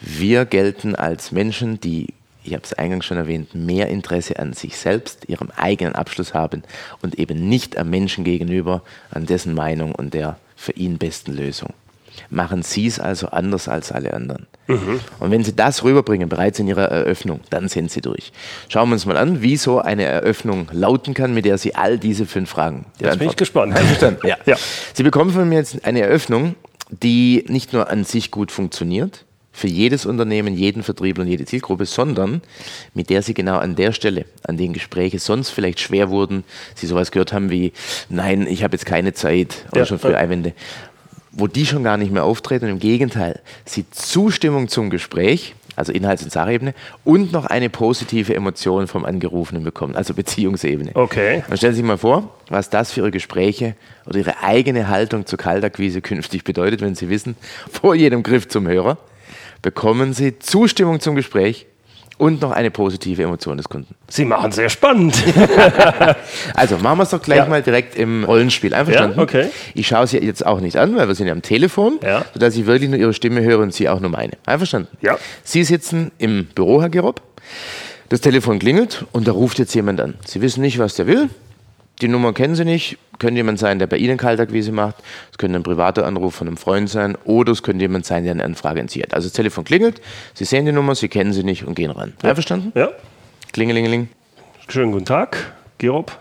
Wir 0.01 0.45
gelten 0.45 0.95
als 0.95 1.31
Menschen, 1.31 1.79
die, 1.79 2.13
ich 2.43 2.53
habe 2.53 2.63
es 2.63 2.73
eingangs 2.73 3.05
schon 3.05 3.17
erwähnt, 3.17 3.53
mehr 3.53 3.87
Interesse 3.87 4.39
an 4.39 4.53
sich 4.53 4.77
selbst, 4.77 5.27
ihrem 5.27 5.49
eigenen 5.55 5.95
Abschluss 5.95 6.33
haben 6.33 6.63
und 7.01 7.15
eben 7.19 7.47
nicht 7.49 7.77
am 7.77 7.89
Menschen 7.89 8.23
gegenüber, 8.23 8.81
an 9.11 9.25
dessen 9.25 9.53
Meinung 9.53 9.93
und 9.93 10.13
der 10.13 10.37
für 10.55 10.71
ihn 10.73 10.97
besten 10.97 11.33
Lösung. 11.33 11.73
Machen 12.29 12.63
Sie 12.63 12.85
es 12.85 12.99
also 12.99 13.27
anders 13.27 13.67
als 13.69 13.91
alle 13.91 14.13
anderen. 14.13 14.47
Und 15.19 15.31
wenn 15.31 15.43
Sie 15.43 15.55
das 15.55 15.83
rüberbringen, 15.83 16.29
bereits 16.29 16.59
in 16.59 16.67
Ihrer 16.67 16.85
Eröffnung, 16.85 17.39
dann 17.49 17.69
sind 17.69 17.91
Sie 17.91 18.01
durch. 18.01 18.31
Schauen 18.67 18.89
wir 18.89 18.93
uns 18.93 19.05
mal 19.05 19.17
an, 19.17 19.41
wie 19.41 19.57
so 19.57 19.79
eine 19.79 20.03
Eröffnung 20.03 20.67
lauten 20.71 21.13
kann, 21.13 21.33
mit 21.33 21.45
der 21.45 21.57
Sie 21.57 21.75
all 21.75 21.97
diese 21.97 22.25
fünf 22.25 22.49
Fragen 22.49 22.85
Jetzt 22.99 23.19
bin 23.19 23.29
ich 23.29 23.35
gespannt. 23.35 23.75
Einverstanden? 23.75 24.27
Ja. 24.27 24.37
Ja. 24.45 24.57
Sie 24.93 25.03
bekommen 25.03 25.31
von 25.31 25.47
mir 25.47 25.55
jetzt 25.55 25.85
eine 25.85 26.01
Eröffnung, 26.01 26.55
die 26.89 27.45
nicht 27.47 27.71
nur 27.71 27.89
an 27.89 28.03
sich 28.03 28.31
gut 28.31 28.51
funktioniert, 28.51 29.25
für 29.51 29.67
jedes 29.67 30.05
Unternehmen, 30.05 30.55
jeden 30.55 30.83
Vertrieb 30.83 31.19
und 31.19 31.27
jede 31.27 31.45
Zielgruppe, 31.45 31.85
sondern 31.85 32.41
mit 32.93 33.09
der 33.09 33.21
Sie 33.21 33.33
genau 33.33 33.57
an 33.57 33.75
der 33.75 33.91
Stelle, 33.91 34.25
an 34.43 34.57
denen 34.57 34.73
Gespräche 34.73 35.19
sonst 35.19 35.49
vielleicht 35.49 35.79
schwer 35.79 36.09
wurden, 36.09 36.43
Sie 36.75 36.87
sowas 36.87 37.11
gehört 37.11 37.33
haben 37.33 37.49
wie, 37.49 37.73
nein, 38.09 38.47
ich 38.47 38.63
habe 38.63 38.75
jetzt 38.75 38.85
keine 38.85 39.13
Zeit 39.13 39.65
oder 39.71 39.81
Ja, 39.81 39.85
schon 39.85 39.99
früh 39.99 40.11
ja. 40.11 40.17
Einwände, 40.17 40.53
wo 41.31 41.47
die 41.47 41.65
schon 41.65 41.83
gar 41.83 41.97
nicht 41.97 42.11
mehr 42.11 42.23
auftreten 42.23 42.65
und 42.65 42.71
im 42.71 42.79
Gegenteil, 42.79 43.41
Sie 43.65 43.85
Zustimmung 43.91 44.67
zum 44.67 44.89
Gespräch, 44.89 45.55
also 45.75 45.91
Inhalts- 45.93 46.23
und 46.23 46.31
Sachebene, 46.31 46.73
und 47.03 47.31
noch 47.31 47.45
eine 47.45 47.69
positive 47.69 48.35
Emotion 48.35 48.87
vom 48.87 49.05
Angerufenen 49.05 49.63
bekommen, 49.63 49.95
also 49.95 50.13
Beziehungsebene. 50.13 50.91
Okay. 50.93 51.43
Man 51.47 51.57
stellt 51.57 51.75
sich 51.75 51.83
mal 51.83 51.97
vor, 51.97 52.35
was 52.49 52.69
das 52.69 52.91
für 52.91 53.01
Ihre 53.01 53.11
Gespräche 53.11 53.75
oder 54.05 54.19
Ihre 54.19 54.43
eigene 54.43 54.89
Haltung 54.89 55.25
zur 55.25 55.39
Kaltakquise 55.39 56.01
künftig 56.01 56.43
bedeutet, 56.43 56.81
wenn 56.81 56.95
Sie 56.95 57.09
wissen, 57.09 57.35
vor 57.71 57.95
jedem 57.95 58.23
Griff 58.23 58.47
zum 58.47 58.67
Hörer 58.67 58.97
bekommen 59.61 60.13
Sie 60.13 60.39
Zustimmung 60.39 60.99
zum 60.99 61.15
Gespräch 61.15 61.65
und 62.17 62.41
noch 62.41 62.51
eine 62.51 62.69
positive 62.71 63.23
Emotion 63.23 63.55
des 63.57 63.69
Kunden. 63.69 63.95
Sie 64.09 64.25
machen 64.25 64.51
sehr 64.51 64.69
spannend. 64.69 65.15
Also 66.53 66.77
machen 66.77 66.97
wir 66.99 67.03
es 67.03 67.09
doch 67.11 67.21
gleich 67.21 67.37
Ja. 67.39 67.45
mal 67.45 67.61
direkt 67.61 67.95
im 67.95 68.23
Rollenspiel. 68.25 68.73
Einverstanden? 68.73 69.17
Ja, 69.17 69.23
okay. 69.23 69.47
Ich 69.73 69.87
schaue 69.87 70.07
Sie 70.07 70.17
jetzt 70.17 70.45
auch 70.45 70.59
nicht 70.59 70.75
an, 70.77 70.95
weil 70.95 71.07
wir 71.07 71.15
sind 71.15 71.27
ja 71.27 71.33
am 71.33 71.41
Telefon, 71.41 71.99
Ja. 72.03 72.25
sodass 72.33 72.55
ich 72.57 72.65
wirklich 72.65 72.89
nur 72.89 72.99
Ihre 72.99 73.13
Stimme 73.13 73.41
höre 73.41 73.59
und 73.59 73.73
Sie 73.73 73.87
auch 73.87 73.99
nur 74.01 74.09
meine. 74.09 74.33
Einverstanden? 74.45 74.89
Ja. 75.01 75.17
Sie 75.43 75.63
sitzen 75.63 76.11
im 76.17 76.45
Büro, 76.45 76.81
Herr 76.81 76.89
Gerob. 76.89 77.21
Das 78.09 78.21
Telefon 78.21 78.59
klingelt 78.59 79.05
und 79.11 79.27
da 79.27 79.31
ruft 79.31 79.59
jetzt 79.59 79.73
jemand 79.73 80.01
an. 80.01 80.15
Sie 80.25 80.41
wissen 80.41 80.61
nicht, 80.61 80.79
was 80.79 80.95
der 80.95 81.07
will. 81.07 81.29
Die 82.01 82.07
Nummer 82.07 82.33
kennen 82.33 82.55
Sie 82.55 82.65
nicht. 82.65 82.97
Könnte 83.19 83.37
jemand 83.37 83.59
sein, 83.59 83.79
der 83.79 83.87
bei 83.87 83.97
Ihnen 83.97 84.17
Kaltakquise 84.17 84.71
macht. 84.71 84.95
Es 85.31 85.37
könnte 85.37 85.57
ein 85.59 85.63
privater 85.63 86.05
Anruf 86.05 86.35
von 86.35 86.47
einem 86.47 86.57
Freund 86.57 86.89
sein. 86.89 87.17
Oder 87.25 87.51
es 87.51 87.61
könnte 87.63 87.81
jemand 87.81 88.05
sein, 88.05 88.23
der 88.23 88.31
eine 88.31 88.43
Anfrage 88.43 88.79
entzieht. 88.79 89.13
Also 89.13 89.27
das 89.27 89.33
Telefon 89.33 89.63
klingelt, 89.65 90.01
Sie 90.33 90.45
sehen 90.45 90.65
die 90.65 90.71
Nummer, 90.71 90.95
Sie 90.95 91.09
kennen 91.09 91.33
sie 91.33 91.43
nicht 91.43 91.65
und 91.65 91.75
gehen 91.75 91.91
ran. 91.91 92.13
Einverstanden? 92.23 92.71
ja. 92.75 92.89
Klingelingeling. 93.51 94.09
Schönen 94.67 94.91
guten 94.91 95.05
Tag, 95.05 95.53
Gerob. 95.79 96.17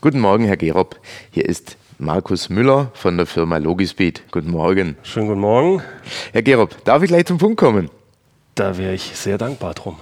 Guten 0.00 0.20
Morgen, 0.20 0.44
Herr 0.46 0.56
Gerob. 0.56 0.96
Hier 1.30 1.44
ist 1.46 1.76
Markus 1.98 2.48
Müller 2.48 2.90
von 2.94 3.16
der 3.18 3.26
Firma 3.26 3.58
Logispeed. 3.58 4.22
Guten 4.30 4.50
Morgen. 4.50 4.96
Schönen 5.02 5.28
guten 5.28 5.40
Morgen. 5.40 5.82
Herr 6.32 6.42
Gerob, 6.42 6.74
darf 6.84 7.02
ich 7.02 7.08
gleich 7.08 7.26
zum 7.26 7.38
Punkt 7.38 7.58
kommen? 7.58 7.90
Da 8.54 8.78
wäre 8.78 8.94
ich 8.94 9.02
sehr 9.14 9.36
dankbar 9.36 9.74
drum. 9.74 9.96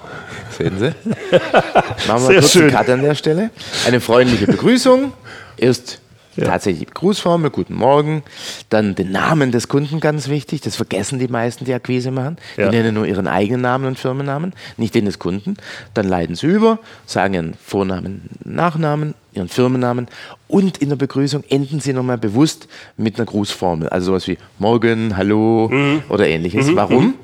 Sehen 0.57 0.79
Sie? 0.79 0.87
Machen 2.07 2.09
wir 2.09 2.19
Sehr 2.21 2.39
kurz 2.41 2.53
schön. 2.53 2.63
einen 2.63 2.71
Cut 2.71 2.89
an 2.89 3.03
der 3.03 3.15
Stelle. 3.17 3.51
Eine 3.87 4.01
freundliche 4.01 4.47
Begrüßung. 4.47 5.13
Erst 5.57 6.01
Ja. 6.37 6.47
tatsächlich 6.47 6.93
Grußformel, 6.93 7.51
guten 7.51 7.75
Morgen. 7.75 8.23
Dann 8.69 8.95
den 8.95 9.13
Namen 9.13 9.53
des 9.53 9.69
Kunden, 9.69 10.01
ganz 10.01 10.29
wichtig. 10.29 10.61
Das 10.63 10.77
vergessen 10.77 11.19
die 11.19 11.29
meisten, 11.29 11.65
die 11.65 11.75
Akquise 11.75 12.11
machen. 12.11 12.37
Die 12.57 12.63
Ja. 12.63 12.71
nennen 12.71 12.95
nur 12.95 13.07
ihren 13.07 13.27
eigenen 13.29 13.61
Namen 13.61 13.85
und 13.87 13.99
Firmennamen, 13.99 14.53
nicht 14.77 14.95
den 14.95 15.05
des 15.05 15.19
Kunden. 15.19 15.57
Dann 15.95 16.09
leiten 16.09 16.35
sie 16.35 16.47
über, 16.47 16.79
sagen 17.07 17.35
ihren 17.35 17.55
Vornamen, 17.55 18.23
Nachnamen, 18.45 19.15
ihren 19.33 19.49
Firmennamen 19.49 20.09
und 20.49 20.79
in 20.79 20.89
der 20.89 20.97
Begrüßung 20.97 21.45
enden 21.49 21.81
sie 21.81 21.93
nochmal 21.93 22.19
bewusst 22.19 22.69
mit 22.97 23.17
einer 23.17 23.27
Grußformel. 23.27 23.89
Also 23.89 24.07
sowas 24.07 24.27
wie 24.29 24.39
Morgen, 24.59 25.17
Hallo 25.17 25.69
Mhm. 25.73 26.03
oder 26.09 26.27
ähnliches. 26.27 26.75
Warum? 26.75 27.15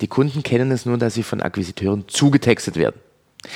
Die 0.00 0.08
Kunden 0.08 0.42
kennen 0.42 0.70
es 0.72 0.84
nur, 0.84 0.98
dass 0.98 1.14
sie 1.14 1.22
von 1.22 1.40
Akquisiteuren 1.42 2.04
zugetextet 2.08 2.76
werden. 2.76 2.96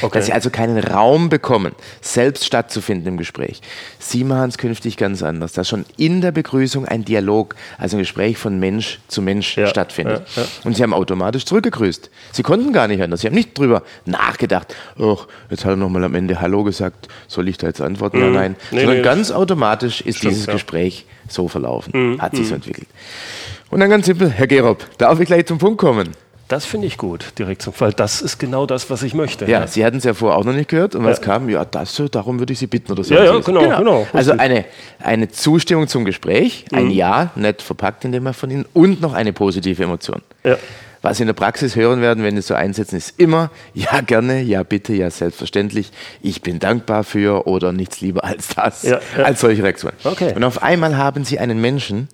Okay. 0.03 0.19
Dass 0.19 0.27
sie 0.27 0.33
also 0.33 0.51
keinen 0.51 0.79
Raum 0.79 1.29
bekommen, 1.29 1.73
selbst 2.01 2.45
stattzufinden 2.45 3.07
im 3.07 3.17
Gespräch. 3.17 3.61
Sie 4.01 4.25
machen 4.25 4.49
es 4.49 4.59
künftig 4.59 4.97
ganz 4.97 5.23
anders, 5.23 5.53
dass 5.53 5.69
schon 5.69 5.87
in 5.97 6.21
der 6.21 6.33
Begrüßung 6.33 6.87
ein 6.87 7.05
Dialog, 7.05 7.55
also 7.79 7.97
ein 7.97 8.01
Gespräch 8.01 8.37
von 8.37 8.59
Mensch 8.59 8.99
zu 9.07 9.23
Mensch 9.23 9.57
Ja, 9.57 9.69
stattfindet. 9.69 10.27
ja, 10.35 10.43
ja. 10.43 10.49
Und 10.65 10.77
sie 10.77 10.83
haben 10.83 10.93
automatisch 10.93 11.45
zurückgegrüßt. 11.47 12.11
Sie 12.33 12.43
konnten 12.43 12.73
gar 12.73 12.89
nicht 12.89 13.01
anders. 13.01 13.21
Sie 13.21 13.29
haben 13.29 13.35
nicht 13.35 13.57
drüber 13.57 13.85
nachgedacht, 14.05 14.75
ach, 15.01 15.29
jetzt 15.51 15.65
hat 15.65 15.73
er 15.73 15.77
nochmal 15.77 16.03
am 16.05 16.15
Ende 16.17 16.41
Hallo 16.41 16.65
gesagt, 16.65 17.07
soll 17.29 17.49
ich 17.49 17.57
da 17.57 17.69
jetzt 17.69 17.81
antworten? 17.81 18.19
Ja, 18.21 18.29
nein. 18.29 18.53
Mhm. 18.53 18.57
Nee, 18.73 18.79
Sondern 18.81 18.97
nee, 18.97 19.03
ganz 19.03 19.31
automatisch 19.31 20.01
ist 20.01 20.19
Stimmt, 20.19 20.33
dieses. 20.33 20.47
Mhm, 20.49 20.53
Gespräch 20.53 21.07
so 21.29 21.47
verlaufen, 21.49 22.21
hat 22.21 22.35
sich 22.37 22.49
so 22.49 22.55
entwickelt. 22.57 22.89
Und 23.71 23.81
dann 23.81 23.91
ganz 23.91 24.07
simpel, 24.07 24.31
Herr 24.31 24.47
Gerob, 24.47 24.85
darf 24.99 25.19
ich 25.21 25.27
gleich 25.27 25.47
zum 25.47 25.59
Punkt 25.59 25.79
kommen? 25.79 26.11
Das 26.49 26.65
finde 26.65 26.87
ich 26.87 26.97
gut, 26.97 27.33
direkt 27.41 27.61
zum 27.63 27.73
Fall. 27.73 27.93
Das 27.93 28.23
ist 28.23 28.39
genau 28.39 28.67
das, 28.67 28.89
was 28.89 29.03
ich 29.03 29.15
möchte. 29.15 29.47
Ja, 29.51 29.67
Sie 29.67 29.85
hatten 29.85 29.97
es 29.97 30.05
ja 30.05 30.15
vorher 30.15 30.39
auch 30.39 30.45
noch 30.45 30.53
nicht 30.53 30.69
gehört. 30.69 30.95
Und 30.95 31.05
was 31.05 31.19
Ja. 31.19 31.25
kam? 31.25 31.49
Ja, 31.49 31.65
das, 31.65 31.95
so, 31.95 32.07
darum 32.07 32.39
würde 32.39 32.53
ich 32.53 32.61
Sie 32.61 32.69
bitten 32.69 32.93
oder 32.93 33.03
so. 33.03 33.15
Ja, 33.15 33.25
ja, 33.25 33.31
Also, 33.33 33.43
genau, 33.53 33.77
genau, 33.79 34.07
Also 34.13 34.31
eine, 34.33 34.65
eine 35.01 35.29
Zustimmung 35.29 35.89
zum 35.89 36.05
Gespräch, 36.05 36.67
ein 36.73 36.91
Ja, 36.91 37.31
nett 37.35 37.63
verpackt 37.63 38.05
in 38.05 38.13
dem 38.13 38.23
Fall 38.25 38.33
von 38.35 38.51
Ihnen 38.51 38.65
und 38.75 39.01
noch 39.01 39.13
eine 39.13 39.33
positive 39.33 39.83
Emotion. 39.83 40.23
Ja. 40.45 40.57
Was 41.03 41.17
Sie 41.19 41.25
in 41.25 41.27
der 41.29 41.35
Praxis 41.35 41.75
hören 41.77 42.01
werden, 42.01 42.23
wenn 42.25 42.37
Sie 42.37 42.43
so 42.43 42.55
einsetzen, 42.55 42.97
ist 42.97 43.19
immer 43.19 43.51
Ja, 43.75 44.01
gerne, 44.01 44.41
ja, 44.43 44.63
bitte, 44.63 44.93
ja, 44.95 45.11
selbstverständlich. 45.11 45.91
Ich 46.23 46.43
bin 46.43 46.61
dankbar 46.61 47.03
für 47.03 47.49
oder 47.49 47.73
nichts 47.73 48.01
lieber 48.01 48.23
als 48.25 48.49
das. 48.55 48.85
Ja, 48.85 49.01
ja. 49.19 49.25
Als 49.25 49.41
solche 49.41 49.65
Reaktion. 49.65 49.93
Okay. 50.05 50.33
Und 50.35 50.45
auf 50.45 50.63
einmal 50.63 50.97
haben 50.97 51.25
Sie 51.25 51.41
einen 51.41 51.61
Menschen, 51.61 52.07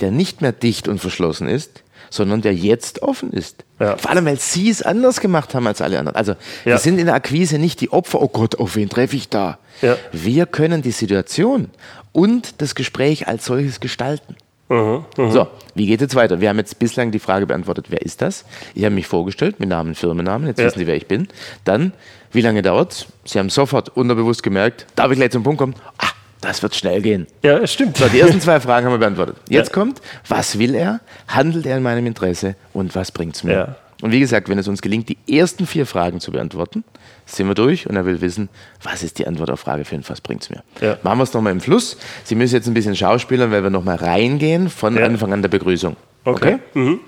der 0.00 0.10
nicht 0.10 0.42
mehr 0.42 0.52
dicht 0.52 0.88
und 0.88 0.98
verschlossen 1.00 1.48
ist, 1.48 1.82
sondern 2.10 2.42
der 2.42 2.54
jetzt 2.54 3.02
offen 3.02 3.32
ist. 3.32 3.64
Ja. 3.80 3.96
Vor 3.96 4.10
allem, 4.10 4.24
weil 4.26 4.38
Sie 4.38 4.68
es 4.70 4.82
anders 4.82 5.20
gemacht 5.20 5.54
haben 5.54 5.66
als 5.66 5.80
alle 5.80 5.98
anderen. 5.98 6.16
Also 6.16 6.34
wir 6.64 6.72
Ja. 6.72 6.78
sind 6.78 6.98
in 6.98 7.06
der 7.06 7.14
Akquise 7.14 7.58
nicht 7.58 7.80
die 7.80 7.90
Opfer, 7.92 8.20
oh 8.20 8.28
Gott, 8.28 8.56
auf 8.58 8.76
wen 8.76 8.88
treffe 8.88 9.16
ich 9.16 9.28
da? 9.28 9.58
Ja. 9.82 9.96
Wir 10.12 10.46
können 10.46 10.82
die 10.82 10.90
Situation 10.90 11.70
und 12.12 12.60
das 12.60 12.74
Gespräch 12.74 13.28
als 13.28 13.44
solches 13.44 13.80
gestalten. 13.80 14.36
Mhm, 14.70 15.04
So, 15.30 15.46
wie 15.74 15.86
geht 15.86 16.02
jetzt 16.02 16.14
weiter? 16.14 16.42
Wir 16.42 16.50
haben 16.50 16.58
jetzt 16.58 16.78
bislang 16.78 17.10
die 17.10 17.18
Frage 17.20 17.46
beantwortet, 17.46 17.86
wer 17.88 18.02
ist 18.02 18.20
das? 18.20 18.44
Ich 18.74 18.84
habe 18.84 18.94
mich 18.94 19.06
vorgestellt 19.06 19.60
mit 19.60 19.70
Namen, 19.70 19.94
Firmennamen, 19.94 20.46
jetzt 20.46 20.58
Ja. 20.60 20.66
wissen 20.66 20.80
Sie, 20.80 20.86
wer 20.86 20.94
ich 20.96 21.06
bin. 21.06 21.28
Dann, 21.64 21.92
wie 22.32 22.42
lange 22.42 22.60
dauert 22.60 23.06
Sie 23.24 23.38
haben 23.38 23.48
sofort 23.48 23.96
unterbewusst 23.96 24.42
gemerkt, 24.42 24.84
darf 24.94 25.10
ich 25.10 25.16
gleich 25.16 25.30
zum 25.30 25.42
Punkt 25.42 25.58
kommen? 25.58 25.74
Ah, 25.96 26.08
das 26.40 26.62
wird 26.62 26.74
schnell 26.74 27.02
gehen. 27.02 27.26
Ja, 27.42 27.58
es 27.58 27.72
stimmt. 27.72 27.96
So, 27.96 28.06
die 28.08 28.20
ersten 28.20 28.40
zwei 28.40 28.60
Fragen 28.60 28.86
haben 28.86 28.92
wir 28.94 28.98
beantwortet. 28.98 29.36
Jetzt 29.48 29.68
Ja. 29.68 29.74
kommt, 29.74 30.00
was 30.28 30.58
will 30.58 30.74
er? 30.74 31.00
Handelt 31.26 31.66
er 31.66 31.76
in 31.76 31.82
meinem 31.82 32.06
Interesse? 32.06 32.54
Und 32.72 32.94
was 32.94 33.10
bringt 33.12 33.36
es 33.36 33.44
mir? 33.44 33.52
Ja. 33.52 33.76
Und 34.00 34.12
wie 34.12 34.20
gesagt, 34.20 34.48
wenn 34.48 34.58
es 34.58 34.68
uns 34.68 34.80
gelingt, 34.80 35.08
die 35.08 35.18
ersten 35.28 35.66
vier 35.66 35.84
Fragen 35.84 36.20
zu 36.20 36.30
beantworten, 36.30 36.84
sind 37.26 37.48
wir 37.48 37.54
durch 37.56 37.88
und 37.88 37.96
er 37.96 38.06
will 38.06 38.20
wissen, 38.20 38.48
was 38.82 39.02
ist 39.02 39.18
die 39.18 39.26
Antwort 39.26 39.50
auf 39.50 39.58
Frage 39.58 39.84
5, 39.84 40.08
was 40.08 40.20
bringt 40.20 40.42
es 40.44 40.50
mir? 40.50 40.62
Ja. 40.80 40.98
Machen 41.02 41.18
wir 41.18 41.24
es 41.24 41.32
nochmal 41.34 41.50
im 41.52 41.60
Fluss. 41.60 41.96
Sie 42.22 42.36
müssen 42.36 42.54
jetzt 42.54 42.68
ein 42.68 42.74
bisschen 42.74 42.94
schauspielern, 42.94 43.50
weil 43.50 43.64
wir 43.64 43.70
nochmal 43.70 43.96
reingehen 43.96 44.70
von 44.70 44.96
Ja. 44.96 45.04
Anfang 45.04 45.32
an 45.32 45.42
der 45.42 45.48
Begrüßung. 45.48 45.96
Okay. 46.24 46.58
Mhm. 46.74 47.00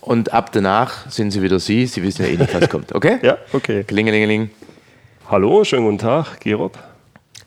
Und 0.00 0.32
ab 0.34 0.50
danach 0.52 1.08
sind 1.08 1.30
Sie 1.30 1.40
wieder 1.40 1.60
Sie. 1.60 1.86
Sie 1.86 2.02
wissen 2.02 2.22
ja 2.24 2.28
eh 2.32 2.36
nicht, 2.36 2.52
was 2.52 2.68
kommt. 2.68 2.92
Okay? 2.94 3.18
Ja, 3.22 3.38
okay. 3.52 3.84
Klingelingeling. 3.84 4.50
Hallo, 5.30 5.62
schönen 5.64 5.84
guten 5.84 5.98
Tag, 5.98 6.40
Gerob. 6.40 6.76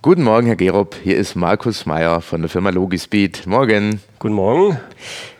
Guten 0.07 0.23
Morgen, 0.23 0.47
Herr 0.47 0.55
Gerob. 0.55 0.95
Hier 1.03 1.17
ist 1.17 1.35
Markus 1.35 1.85
Meyer 1.85 2.21
von 2.21 2.39
der 2.39 2.49
Firma 2.49 2.69
Logispeed. 2.69 3.45
Morgen. 3.45 3.99
Guten 4.19 4.35
Morgen. 4.35 4.79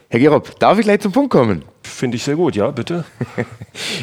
Herr 0.10 0.20
Gerob, 0.20 0.60
darf 0.60 0.78
ich 0.78 0.84
gleich 0.84 1.00
zum 1.00 1.14
Punkt 1.14 1.32
kommen? 1.32 1.64
Finde 1.84 2.18
ich 2.18 2.24
sehr 2.26 2.36
gut, 2.36 2.58
ja, 2.58 2.70
bitte. 2.72 3.06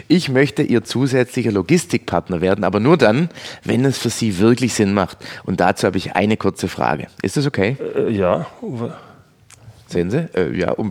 Ich 0.08 0.30
möchte 0.30 0.62
Ihr 0.62 0.82
zusätzlicher 0.82 1.52
Logistikpartner 1.52 2.40
werden, 2.40 2.64
aber 2.64 2.80
nur 2.80 2.96
dann, 2.96 3.28
wenn 3.62 3.84
es 3.84 3.98
für 3.98 4.08
Sie 4.08 4.38
wirklich 4.38 4.72
Sinn 4.72 4.94
macht. 4.94 5.18
Und 5.44 5.60
dazu 5.60 5.86
habe 5.86 5.98
ich 5.98 6.16
eine 6.16 6.38
kurze 6.38 6.68
Frage. 6.68 7.08
Ist 7.20 7.36
das 7.36 7.46
okay? 7.46 7.76
Äh, 7.94 8.10
ja. 8.12 8.46
Sehen 9.88 10.10
Sie? 10.10 10.30
Äh, 10.34 10.58
ja, 10.58 10.70
um, 10.70 10.90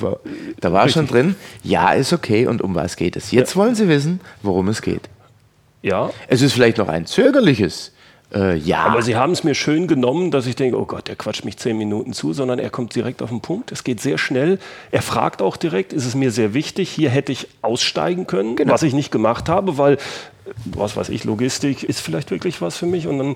da 0.60 0.72
war 0.72 0.88
schon 0.88 1.08
drin. 1.08 1.34
Ja, 1.64 1.94
ist 1.94 2.14
okay. 2.14 2.46
Und 2.46 2.62
um 2.62 2.76
was 2.76 2.96
geht 2.96 3.16
es? 3.16 3.32
Jetzt 3.32 3.56
wollen 3.56 3.74
Sie 3.74 3.88
wissen, 3.88 4.20
worum 4.44 4.68
es 4.68 4.84
geht. 4.84 5.10
Ja. 5.82 6.12
Es 6.28 6.44
ist 6.44 6.54
vielleicht 6.54 6.78
noch 6.78 6.90
ein 6.90 7.08
zögerliches 7.08 7.93
äh, 8.34 8.56
Ja. 8.58 8.80
Aber 8.86 9.02
Sie 9.02 9.16
haben 9.16 9.32
es 9.34 9.44
mir 9.44 9.56
schön 9.56 9.88
genommen, 9.88 10.32
dass 10.32 10.46
ich 10.46 10.56
denke, 10.56 10.78
oh 10.80 10.86
Gott, 10.86 11.08
der 11.08 11.16
quatscht 11.16 11.46
mich 11.46 11.58
zehn 11.58 11.78
Minuten 11.78 12.14
zu, 12.14 12.34
sondern 12.34 12.60
er 12.60 12.70
kommt 12.70 12.96
direkt 12.96 13.22
auf 13.22 13.30
den 13.30 13.42
Punkt. 13.42 13.72
Es 13.72 13.84
geht 13.84 14.00
sehr 14.02 14.18
schnell. 14.18 14.60
Er 14.92 15.02
fragt 15.02 15.42
auch 15.42 15.58
direkt, 15.58 15.94
ist 15.94 16.06
es 16.06 16.16
mir 16.16 16.32
sehr 16.32 16.54
wichtig, 16.54 16.90
hier 16.90 17.10
hätte 17.10 17.32
ich 17.32 17.48
aussteigen 17.62 18.28
können, 18.28 18.56
Genau. 18.56 18.74
was 18.74 18.84
ich 18.84 18.94
nicht 18.94 19.12
gemacht 19.12 19.50
habe, 19.50 19.78
weil, 19.78 19.98
was 20.66 20.98
weiß 20.98 21.08
ich, 21.10 21.24
Logistik 21.24 21.84
ist 21.84 22.02
vielleicht 22.02 22.30
wirklich 22.30 22.62
was 22.62 22.76
für 22.76 22.86
mich. 22.86 23.08
Und 23.08 23.18
dann 23.18 23.36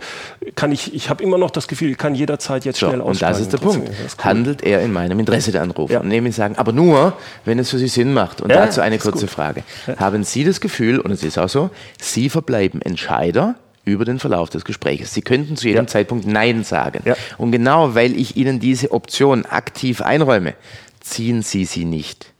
kann 0.55 0.71
ich, 0.73 0.93
ich 0.93 1.09
habe 1.09 1.23
immer 1.23 1.37
noch 1.37 1.51
das 1.51 1.67
Gefühl, 1.69 1.91
ich 1.91 1.97
kann 1.97 2.15
jederzeit 2.15 2.65
jetzt 2.65 2.79
So, 2.79 2.87
schnell 2.87 2.99
und 3.01 3.11
aussteigen. 3.11 3.31
das 3.33 3.41
ist 3.41 3.53
der 3.53 3.59
Trotzdem, 3.61 3.83
Punkt. 3.85 3.99
ist 4.05 4.17
cool. 4.19 4.25
Handelt 4.25 4.61
er 4.63 4.81
in 4.81 4.91
meinem 4.91 5.17
Interesse 5.19 5.51
der 5.53 5.61
Anrufer? 5.61 5.93
Ja. 5.93 5.99
Und 6.01 6.09
nämlich 6.09 6.35
sagen, 6.35 6.55
aber 6.57 6.73
nur, 6.73 7.13
wenn 7.45 7.59
es 7.59 7.69
für 7.69 7.77
Sie 7.77 7.87
Sinn 7.87 8.13
macht. 8.13 8.41
Und 8.41 8.49
Ja, 8.49 8.57
dazu 8.65 8.81
eine 8.81 8.97
kurze 8.97 9.21
gut. 9.21 9.29
Frage. 9.29 9.63
Haben 9.97 10.23
Sie 10.25 10.43
das 10.43 10.59
Gefühl, 10.59 10.99
und 10.99 11.11
es 11.11 11.23
ist 11.23 11.37
auch 11.37 11.49
so, 11.49 11.69
Sie 11.99 12.29
verbleiben 12.29 12.81
Entscheider 12.81 13.55
über 13.87 14.05
den 14.05 14.19
Verlauf 14.19 14.49
des 14.49 14.65
Gesprächs. 14.65 15.13
Sie 15.13 15.21
könnten 15.21 15.55
zu 15.55 15.67
jedem 15.67 15.85
Ja. 15.85 15.87
Zeitpunkt 15.87 16.27
Nein 16.27 16.63
sagen. 16.63 17.01
Ja. 17.05 17.15
Und 17.37 17.51
genau 17.51 17.95
weil 17.95 18.15
ich 18.19 18.35
Ihnen 18.37 18.59
diese 18.59 18.91
Option 18.91 19.45
aktiv 19.45 20.01
einräume, 20.01 20.53
ziehen 20.99 21.41
Sie 21.41 21.65
sie 21.65 21.85
nicht. 21.85 22.33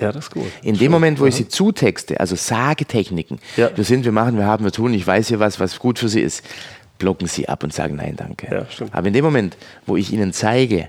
Ja, 0.00 0.10
das 0.10 0.24
ist 0.26 0.30
gut. 0.32 0.46
In 0.62 0.76
dem 0.76 0.90
Moment, 0.90 1.20
wo 1.20 1.26
ich 1.26 1.36
sie 1.36 1.46
zutexte, 1.46 2.18
also 2.18 2.34
Sagetechniken, 2.34 3.38
Ja. 3.56 3.70
wir 3.76 3.84
sind, 3.84 4.04
wir 4.04 4.10
machen, 4.12 4.36
wir 4.36 4.44
haben, 4.46 4.64
wir 4.64 4.72
tun, 4.72 4.92
ich 4.92 5.06
weiß 5.06 5.28
hier 5.28 5.38
was, 5.38 5.60
was 5.60 5.78
gut 5.78 6.00
für 6.00 6.08
Sie 6.08 6.20
ist, 6.20 6.42
blocken 6.98 7.28
Sie 7.28 7.48
ab 7.48 7.62
und 7.62 7.72
sagen 7.72 7.94
Nein, 7.96 8.14
danke. 8.16 8.48
Ja, 8.52 8.66
stimmt. 8.70 8.92
Aber 8.92 9.06
in 9.06 9.12
dem 9.12 9.24
Moment, 9.24 9.56
wo 9.86 9.96
ich 9.96 10.12
Ihnen 10.12 10.32
zeige, 10.32 10.88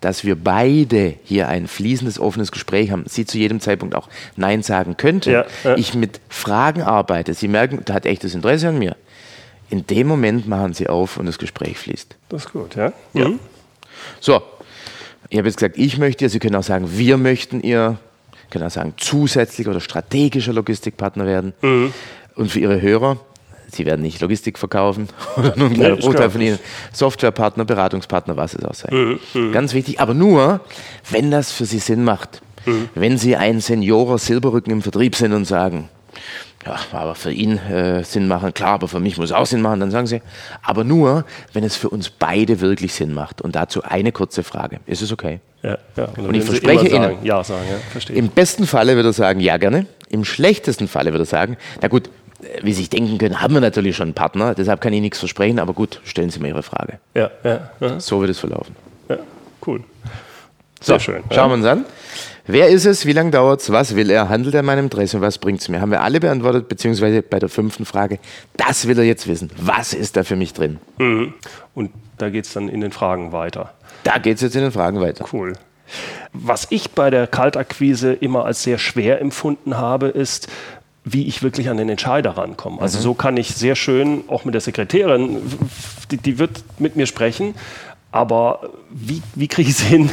dass 0.00 0.24
wir 0.24 0.34
beide 0.34 1.14
hier 1.24 1.48
ein 1.48 1.68
fließendes, 1.68 2.18
offenes 2.18 2.50
Gespräch 2.52 2.90
haben, 2.90 3.04
Sie 3.06 3.24
zu 3.26 3.38
jedem 3.38 3.60
Zeitpunkt 3.60 3.94
auch 3.94 4.08
Nein 4.36 4.62
sagen 4.62 4.96
könnten, 4.96 5.30
Ja, 5.30 5.44
ja. 5.62 5.76
ich 5.76 5.94
mit 5.94 6.18
Fragen 6.28 6.82
arbeite, 6.82 7.34
Sie 7.34 7.48
merken, 7.48 7.82
da 7.84 7.94
hat 7.94 8.06
echtes 8.06 8.34
Interesse 8.34 8.68
an 8.68 8.78
mir. 8.78 8.96
In 9.72 9.86
dem 9.86 10.06
Moment 10.06 10.46
machen 10.46 10.74
Sie 10.74 10.86
auf 10.86 11.16
und 11.16 11.24
das 11.24 11.38
Gespräch 11.38 11.78
fließt. 11.78 12.14
Das 12.28 12.44
ist 12.44 12.52
gut, 12.52 12.76
ja. 12.76 12.92
Ja. 13.14 13.30
Mhm. 13.30 13.40
So, 14.20 14.42
ich 15.30 15.38
habe 15.38 15.48
jetzt 15.48 15.56
gesagt, 15.56 15.78
ich 15.78 15.96
möchte, 15.96 16.28
Sie 16.28 16.40
können 16.40 16.56
auch 16.56 16.62
sagen, 16.62 16.98
wir 16.98 17.16
möchten 17.16 17.62
Ihr, 17.62 17.96
können 18.50 18.66
auch 18.66 18.70
sagen, 18.70 18.92
zusätzlicher 18.98 19.70
oder 19.70 19.80
strategischer 19.80 20.52
Logistikpartner 20.52 21.24
werden. 21.24 21.54
Mhm. 21.62 21.94
Und 22.34 22.50
für 22.50 22.60
Ihre 22.60 22.82
Hörer, 22.82 23.16
Sie 23.68 23.86
werden 23.86 24.02
nicht 24.02 24.20
Logistik 24.20 24.58
verkaufen 24.58 25.08
oder 25.38 25.56
nur 25.56 25.68
ein 25.68 25.72
kleiner 25.74 25.96
Bruchteil 25.96 26.28
von 26.28 26.42
Ihnen, 26.42 26.58
Softwarepartner, 26.92 27.64
Beratungspartner, 27.64 28.36
was 28.36 28.52
es 28.52 28.66
auch 28.66 28.74
sein. 28.74 29.18
Mhm, 29.32 29.52
Ganz 29.52 29.72
wichtig, 29.72 30.00
aber 30.00 30.12
nur, 30.12 30.60
wenn 31.08 31.30
das 31.30 31.50
für 31.50 31.64
Sie 31.64 31.78
Sinn 31.78 32.04
macht. 32.04 32.42
Mhm. 32.66 32.90
Wenn 32.94 33.16
Sie 33.16 33.36
ein 33.36 33.62
Seniorer 33.62 34.18
Silberrücken 34.18 34.70
im 34.70 34.82
Vertrieb 34.82 35.16
sind 35.16 35.32
und 35.32 35.46
sagen, 35.46 35.88
ja, 36.64 36.76
aber 36.92 37.14
für 37.14 37.32
ihn 37.32 37.58
äh, 37.58 38.04
Sinn 38.04 38.28
machen, 38.28 38.54
klar, 38.54 38.74
aber 38.74 38.88
für 38.88 39.00
mich 39.00 39.16
muss 39.18 39.30
es 39.30 39.32
auch 39.32 39.46
Sinn 39.46 39.62
machen. 39.62 39.80
Dann 39.80 39.90
sagen 39.90 40.06
sie, 40.06 40.22
aber 40.62 40.84
nur, 40.84 41.24
wenn 41.52 41.64
es 41.64 41.76
für 41.76 41.88
uns 41.88 42.10
beide 42.10 42.60
wirklich 42.60 42.94
Sinn 42.94 43.14
macht. 43.14 43.42
Und 43.42 43.56
dazu 43.56 43.82
eine 43.82 44.12
kurze 44.12 44.44
Frage. 44.44 44.78
Ist 44.86 45.02
es 45.02 45.12
okay? 45.12 45.40
Ja, 45.62 45.78
ja. 45.96 46.04
Und, 46.16 46.26
und 46.26 46.34
ich 46.34 46.44
verspreche 46.44 46.88
Ihnen, 46.88 47.16
ja, 47.24 47.42
sagen, 47.42 47.64
ja, 47.70 47.78
verstehe. 47.90 48.16
im 48.16 48.28
besten 48.28 48.66
Falle 48.66 48.94
würde 48.96 49.10
er 49.10 49.12
sagen, 49.12 49.40
ja 49.40 49.56
gerne. 49.56 49.86
Im 50.08 50.24
schlechtesten 50.24 50.88
Falle 50.88 51.12
würde 51.12 51.22
er 51.24 51.26
sagen, 51.26 51.56
na 51.80 51.88
gut, 51.88 52.08
äh, 52.42 52.62
wie 52.62 52.72
Sie 52.72 52.80
sich 52.80 52.90
denken 52.90 53.18
können, 53.18 53.40
haben 53.40 53.54
wir 53.54 53.60
natürlich 53.60 53.96
schon 53.96 54.08
einen 54.08 54.14
Partner, 54.14 54.54
deshalb 54.54 54.80
kann 54.80 54.92
ich 54.92 55.00
nichts 55.00 55.18
versprechen, 55.18 55.58
aber 55.58 55.72
gut, 55.72 56.00
stellen 56.04 56.30
Sie 56.30 56.38
mir 56.38 56.48
Ihre 56.48 56.62
Frage. 56.62 56.98
Ja, 57.14 57.30
ja. 57.44 57.70
ja. 57.80 58.00
So 58.00 58.20
wird 58.20 58.30
es 58.30 58.38
verlaufen. 58.38 58.76
Ja, 59.08 59.18
cool. 59.66 59.82
Sehr 60.82 60.98
so, 60.98 61.04
schön. 61.04 61.22
Schauen 61.30 61.50
wir 61.50 61.54
uns 61.54 61.66
an. 61.66 61.84
Wer 62.46 62.68
ist 62.68 62.86
es? 62.86 63.06
Wie 63.06 63.12
lange 63.12 63.30
dauert 63.30 63.60
es? 63.60 63.70
Was 63.70 63.94
will 63.94 64.10
er? 64.10 64.28
Handelt 64.28 64.54
er 64.54 64.60
in 64.60 64.66
meinem 64.66 64.86
Interesse? 64.86 65.16
Und 65.16 65.22
was 65.22 65.38
bringt 65.38 65.60
es 65.60 65.68
mir? 65.68 65.80
Haben 65.80 65.92
wir 65.92 66.02
alle 66.02 66.18
beantwortet, 66.18 66.68
beziehungsweise 66.68 67.22
bei 67.22 67.38
der 67.38 67.48
fünften 67.48 67.84
Frage, 67.84 68.18
das 68.56 68.88
will 68.88 68.98
er 68.98 69.04
jetzt 69.04 69.28
wissen. 69.28 69.50
Was 69.56 69.94
ist 69.94 70.16
da 70.16 70.24
für 70.24 70.34
mich 70.34 70.52
drin? 70.52 70.78
Mhm. 70.98 71.34
Und 71.74 71.92
da 72.18 72.30
geht 72.30 72.46
es 72.46 72.52
dann 72.52 72.68
in 72.68 72.80
den 72.80 72.90
Fragen 72.90 73.30
weiter. 73.30 73.72
Da 74.02 74.18
geht 74.18 74.36
es 74.36 74.42
jetzt 74.42 74.56
in 74.56 74.62
den 74.62 74.72
Fragen 74.72 75.00
weiter. 75.00 75.24
Cool. 75.32 75.52
Was 76.32 76.66
ich 76.70 76.90
bei 76.90 77.10
der 77.10 77.28
Kaltakquise 77.28 78.12
immer 78.12 78.44
als 78.44 78.62
sehr 78.64 78.78
schwer 78.78 79.20
empfunden 79.20 79.78
habe, 79.78 80.08
ist, 80.08 80.48
wie 81.04 81.26
ich 81.26 81.42
wirklich 81.42 81.68
an 81.68 81.76
den 81.76 81.88
Entscheider 81.88 82.30
rankomme. 82.30 82.80
Also 82.80 82.98
mhm. 82.98 83.02
so 83.02 83.14
kann 83.14 83.36
ich 83.36 83.54
sehr 83.54 83.76
schön, 83.76 84.24
auch 84.28 84.44
mit 84.44 84.54
der 84.54 84.60
Sekretärin, 84.60 85.42
die, 86.10 86.16
die 86.16 86.38
wird 86.38 86.64
mit 86.78 86.96
mir 86.96 87.06
sprechen, 87.06 87.54
aber 88.12 88.70
wie, 88.90 89.22
wie 89.34 89.48
kriege 89.48 89.70
ich 89.70 89.76
es 89.76 89.82
hin, 89.82 90.10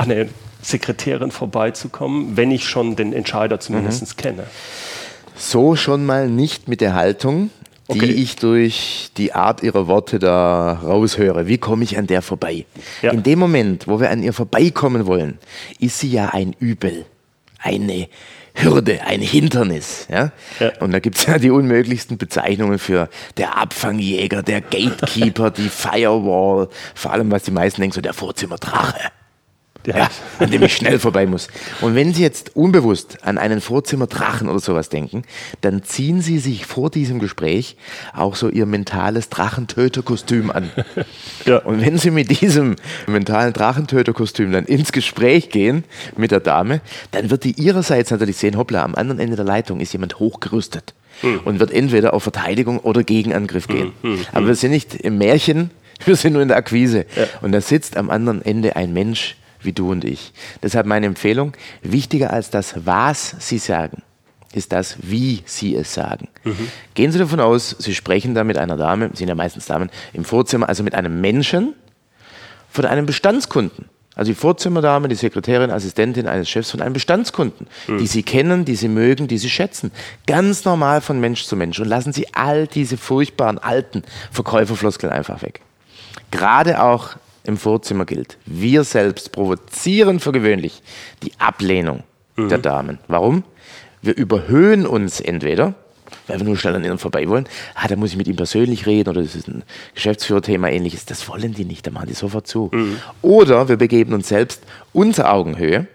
an 0.00 0.08
den 0.08 0.30
Sekretärin 0.62 1.30
vorbeizukommen, 1.30 2.36
wenn 2.36 2.50
ich 2.50 2.68
schon 2.68 2.96
den 2.96 3.12
Entscheider 3.12 3.60
zumindest 3.60 4.02
mhm. 4.02 4.16
kenne. 4.16 4.44
So 5.36 5.76
schon 5.76 6.04
mal 6.04 6.28
nicht 6.28 6.68
mit 6.68 6.80
der 6.80 6.94
Haltung, 6.94 7.50
die 7.88 7.98
okay. 7.98 8.12
ich 8.12 8.36
durch 8.36 9.10
die 9.16 9.32
Art 9.32 9.62
ihrer 9.62 9.86
Worte 9.86 10.18
da 10.18 10.72
raushöre. 10.72 11.46
Wie 11.46 11.58
komme 11.58 11.84
ich 11.84 11.98
an 11.98 12.06
der 12.06 12.22
vorbei? 12.22 12.66
Ja. 13.02 13.10
In 13.12 13.22
dem 13.22 13.38
Moment, 13.38 13.88
wo 13.88 14.00
wir 14.00 14.10
an 14.10 14.22
ihr 14.22 14.32
vorbeikommen 14.32 15.06
wollen, 15.06 15.38
ist 15.78 15.98
sie 15.98 16.10
ja 16.10 16.28
ein 16.28 16.54
Übel, 16.58 17.04
eine 17.58 18.08
Hürde, 18.54 19.00
ein 19.02 19.20
Hindernis. 19.20 20.06
Ja? 20.10 20.32
ja. 20.60 20.72
Und 20.80 20.92
da 20.92 20.98
gibt 20.98 21.16
es 21.16 21.26
ja 21.26 21.38
die 21.38 21.50
unmöglichsten 21.50 22.18
Bezeichnungen 22.18 22.78
für 22.78 23.08
der 23.38 23.56
Abfangjäger, 23.56 24.42
der 24.42 24.60
Gatekeeper, 24.60 25.50
die 25.50 25.68
Firewall, 25.68 26.68
vor 26.94 27.12
allem 27.12 27.30
was 27.30 27.44
die 27.44 27.50
meisten 27.50 27.80
denken, 27.80 27.94
so 27.94 28.00
der 28.00 28.14
Vorzimmerdrache 28.14 29.10
ja, 29.86 30.08
an 30.38 30.50
dem 30.50 30.62
ich 30.62 30.74
schnell 30.74 30.98
vorbei 30.98 31.26
muss. 31.26 31.48
Und 31.80 31.94
wenn 31.94 32.12
Sie 32.14 32.22
jetzt 32.22 32.56
unbewusst 32.56 33.18
an 33.22 33.38
einen 33.38 33.60
Vorzimmerdrachen 33.60 34.48
oder 34.48 34.60
sowas 34.60 34.88
denken, 34.88 35.22
dann 35.60 35.82
ziehen 35.82 36.20
Sie 36.20 36.38
sich 36.38 36.66
vor 36.66 36.90
diesem 36.90 37.18
Gespräch 37.18 37.76
auch 38.14 38.36
so 38.36 38.48
Ihr 38.48 38.66
mentales 38.66 39.28
Drachentöterkostüm 39.28 40.50
an. 40.50 40.70
Ja. 41.46 41.58
Und 41.58 41.80
wenn 41.80 41.96
Sie 41.96 42.10
mit 42.10 42.42
diesem 42.42 42.76
mentalen 43.06 43.52
Drachentöterkostüm 43.52 44.52
dann 44.52 44.66
ins 44.66 44.92
Gespräch 44.92 45.48
gehen 45.48 45.84
mit 46.16 46.30
der 46.30 46.40
Dame, 46.40 46.80
dann 47.12 47.30
wird 47.30 47.44
die 47.44 47.52
ihrerseits 47.52 48.10
natürlich 48.10 48.36
sehen, 48.36 48.56
hoppla, 48.56 48.84
am 48.84 48.94
anderen 48.94 49.18
Ende 49.20 49.36
der 49.36 49.44
Leitung 49.44 49.80
ist 49.80 49.92
jemand 49.92 50.18
hochgerüstet 50.18 50.94
hm. 51.20 51.40
und 51.44 51.60
wird 51.60 51.72
entweder 51.72 52.14
auf 52.14 52.22
Verteidigung 52.22 52.78
oder 52.78 53.02
Gegenangriff 53.02 53.68
gehen. 53.68 53.92
Hm, 54.02 54.18
hm, 54.18 54.26
Aber 54.32 54.46
wir 54.48 54.54
sind 54.54 54.70
nicht 54.70 54.94
im 54.94 55.18
Märchen, 55.18 55.70
wir 56.04 56.16
sind 56.16 56.32
nur 56.32 56.42
in 56.42 56.48
der 56.48 56.56
Akquise. 56.56 57.06
Ja. 57.16 57.24
Und 57.42 57.52
da 57.52 57.60
sitzt 57.60 57.96
am 57.96 58.10
anderen 58.10 58.42
Ende 58.42 58.76
ein 58.76 58.92
Mensch, 58.92 59.36
wie 59.62 59.72
du 59.72 59.90
und 59.90 60.04
ich. 60.04 60.32
Deshalb 60.62 60.86
meine 60.86 61.06
Empfehlung, 61.06 61.52
wichtiger 61.82 62.32
als 62.32 62.50
das, 62.50 62.74
was 62.84 63.36
Sie 63.38 63.58
sagen, 63.58 64.02
ist 64.52 64.72
das, 64.72 64.96
wie 65.02 65.42
Sie 65.44 65.76
es 65.76 65.94
sagen. 65.94 66.28
Mhm. 66.44 66.68
Gehen 66.94 67.12
Sie 67.12 67.18
davon 67.18 67.40
aus, 67.40 67.76
Sie 67.78 67.94
sprechen 67.94 68.34
da 68.34 68.44
mit 68.44 68.58
einer 68.58 68.76
Dame, 68.76 69.10
sind 69.14 69.28
ja 69.28 69.34
meistens 69.34 69.66
Damen, 69.66 69.90
im 70.12 70.24
Vorzimmer, 70.24 70.68
also 70.68 70.82
mit 70.82 70.94
einem 70.94 71.20
Menschen 71.20 71.74
von 72.68 72.84
einem 72.84 73.06
Bestandskunden. 73.06 73.88
Also 74.16 74.32
die 74.32 74.36
Vorzimmerdame, 74.36 75.08
die 75.08 75.14
Sekretärin, 75.14 75.70
Assistentin 75.70 76.26
eines 76.26 76.48
Chefs 76.48 76.72
von 76.72 76.82
einem 76.82 76.92
Bestandskunden, 76.92 77.68
mhm. 77.86 77.98
die 77.98 78.06
Sie 78.06 78.22
kennen, 78.22 78.64
die 78.64 78.74
Sie 78.74 78.88
mögen, 78.88 79.28
die 79.28 79.38
Sie 79.38 79.48
schätzen. 79.48 79.92
Ganz 80.26 80.64
normal 80.64 81.00
von 81.00 81.20
Mensch 81.20 81.44
zu 81.44 81.56
Mensch. 81.56 81.78
Und 81.78 81.86
lassen 81.86 82.12
Sie 82.12 82.26
all 82.34 82.66
diese 82.66 82.96
furchtbaren 82.96 83.58
alten 83.58 84.02
Verkäuferfloskeln 84.32 85.12
einfach 85.12 85.42
weg. 85.42 85.60
Gerade 86.32 86.82
auch 86.82 87.10
im 87.44 87.56
Vorzimmer 87.56 88.04
gilt. 88.04 88.38
Wir 88.46 88.84
selbst 88.84 89.32
provozieren 89.32 90.20
für 90.20 90.32
gewöhnlich 90.32 90.82
die 91.22 91.32
Ablehnung 91.38 92.02
mhm. 92.36 92.48
der 92.48 92.58
Damen. 92.58 92.98
Warum? 93.08 93.44
Wir 94.02 94.16
überhöhen 94.16 94.86
uns 94.86 95.20
entweder, 95.20 95.74
weil 96.26 96.38
wir 96.38 96.46
nur 96.46 96.56
schnell 96.56 96.74
an 96.74 96.84
ihnen 96.84 96.98
vorbei 96.98 97.28
wollen. 97.28 97.46
Ah, 97.74 97.88
da 97.88 97.96
muss 97.96 98.10
ich 98.10 98.16
mit 98.16 98.28
ihm 98.28 98.36
persönlich 98.36 98.86
reden 98.86 99.10
oder 99.10 99.22
das 99.22 99.34
ist 99.34 99.48
ein 99.48 99.62
Geschäftsführerthema 99.94 100.68
ähnliches. 100.68 101.04
Das 101.04 101.28
wollen 101.28 101.54
die 101.54 101.64
nicht, 101.64 101.86
da 101.86 101.90
machen 101.90 102.08
die 102.08 102.14
sofort 102.14 102.46
zu. 102.46 102.70
Mhm. 102.72 102.96
Oder 103.22 103.68
wir 103.68 103.76
begeben 103.76 104.14
uns 104.14 104.28
selbst 104.28 104.62
unter 104.92 105.32
Augenhöhe 105.32 105.86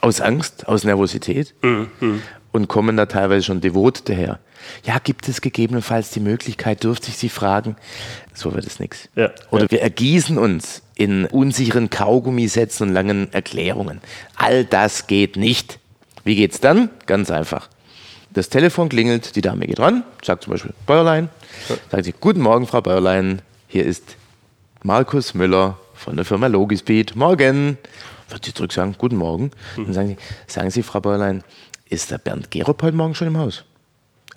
aus 0.00 0.20
Angst, 0.20 0.68
aus 0.68 0.84
Nervosität 0.84 1.54
mhm. 1.62 2.22
Und 2.52 2.68
kommen 2.68 2.96
da 2.96 3.06
teilweise 3.06 3.44
schon 3.44 3.60
devot 3.60 4.08
daher. 4.08 4.38
Ja, 4.84 4.98
gibt 4.98 5.28
es 5.28 5.40
gegebenenfalls 5.40 6.10
die 6.10 6.20
Möglichkeit, 6.20 6.84
dürfte 6.84 7.08
ich 7.08 7.16
Sie 7.16 7.28
fragen? 7.28 7.76
So 8.34 8.54
wird 8.54 8.66
es 8.66 8.78
nichts. 8.78 9.08
Ja, 9.16 9.30
Oder 9.50 9.64
ja. 9.64 9.70
wir 9.70 9.82
ergießen 9.82 10.38
uns 10.38 10.82
in 10.94 11.26
unsicheren 11.26 11.90
Kaugummisätzen 11.90 12.88
und 12.88 12.94
langen 12.94 13.32
Erklärungen. 13.32 14.00
All 14.36 14.64
das 14.64 15.06
geht 15.06 15.36
nicht. 15.36 15.78
Wie 16.24 16.36
geht's 16.36 16.60
dann? 16.60 16.90
Ganz 17.06 17.30
einfach. 17.30 17.68
Das 18.30 18.48
Telefon 18.48 18.88
klingelt, 18.88 19.36
die 19.36 19.42
Dame 19.42 19.66
geht 19.66 19.80
ran, 19.80 20.04
sagt 20.22 20.44
zum 20.44 20.52
Beispiel 20.52 20.72
Bäuerlein, 20.86 21.28
sagt 21.90 22.04
sie, 22.04 22.14
guten 22.18 22.40
Morgen, 22.40 22.66
Frau 22.66 22.80
Bäuerlein, 22.80 23.42
hier 23.68 23.84
ist 23.84 24.16
Markus 24.82 25.34
Müller 25.34 25.78
von 25.94 26.16
der 26.16 26.24
Firma 26.24 26.46
Logispeed. 26.46 27.14
Morgen. 27.14 27.78
Wird 28.30 28.44
sie 28.46 28.54
zurück 28.54 28.72
sagen, 28.72 28.94
guten 28.96 29.16
Morgen. 29.16 29.50
Mhm. 29.76 29.84
Dann 29.84 29.92
sagen 29.92 30.08
sie, 30.08 30.16
sagen 30.46 30.70
Sie, 30.70 30.82
Frau 30.82 31.00
Bäuerlein, 31.00 31.44
ist 31.92 32.10
der 32.10 32.18
Bernd 32.18 32.50
Gerob 32.50 32.82
heute 32.82 32.96
Morgen 32.96 33.14
schon 33.14 33.28
im 33.28 33.36
Haus? 33.36 33.64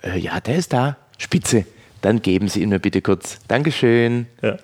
Äh, 0.04 0.20
ja, 0.20 0.40
der 0.42 0.58
ist 0.58 0.74
da. 0.74 0.98
Spitze. 1.18 1.66
Dann 2.02 2.22
geben 2.22 2.50
Sie 2.50 2.62
ihn 2.62 2.70
mir 2.70 2.80
bitte 2.80 3.02
kurz. 3.02 3.40
Dankeschön. 3.48 4.28
Ja. 4.42 4.58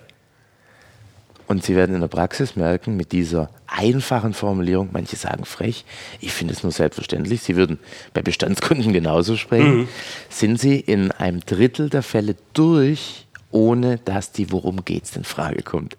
Und 1.46 1.64
Sie 1.64 1.74
werden 1.74 1.94
in 1.94 2.02
der 2.02 2.08
Praxis 2.08 2.54
merken, 2.54 2.96
mit 2.96 3.12
dieser 3.12 3.50
einfachen 3.66 4.34
Formulierung, 4.34 4.90
manche 4.92 5.16
sagen 5.16 5.44
frech, 5.44 5.84
ich 6.20 6.32
finde 6.32 6.52
es 6.52 6.62
nur 6.62 6.72
selbstverständlich, 6.72 7.42
Sie 7.42 7.56
würden 7.56 7.78
bei 8.12 8.22
Bestandskunden 8.22 8.92
genauso 8.92 9.36
sprechen, 9.36 9.80
mhm. 9.80 9.88
sind 10.28 10.60
Sie 10.60 10.78
in 10.78 11.10
einem 11.12 11.40
Drittel 11.40 11.88
der 11.88 12.02
Fälle 12.02 12.36
durch, 12.52 13.26
ohne 13.50 13.98
dass 13.98 14.32
die 14.32 14.52
Worum 14.52 14.84
geht's 14.84 15.12
denn 15.12 15.24
Frage 15.24 15.62
kommt. 15.62 15.96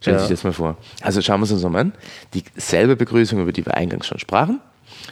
Stellen 0.00 0.18
Sie 0.18 0.24
ja. 0.24 0.28
sich 0.28 0.36
das 0.36 0.44
mal 0.44 0.52
vor. 0.52 0.76
Also 1.00 1.22
schauen 1.22 1.40
wir 1.40 1.44
es 1.44 1.52
uns 1.52 1.62
nochmal 1.62 1.82
an. 1.82 1.92
Dieselbe 2.34 2.96
Begrüßung, 2.96 3.40
über 3.40 3.52
die 3.52 3.64
wir 3.64 3.74
eingangs 3.74 4.06
schon 4.06 4.18
sprachen. 4.18 4.60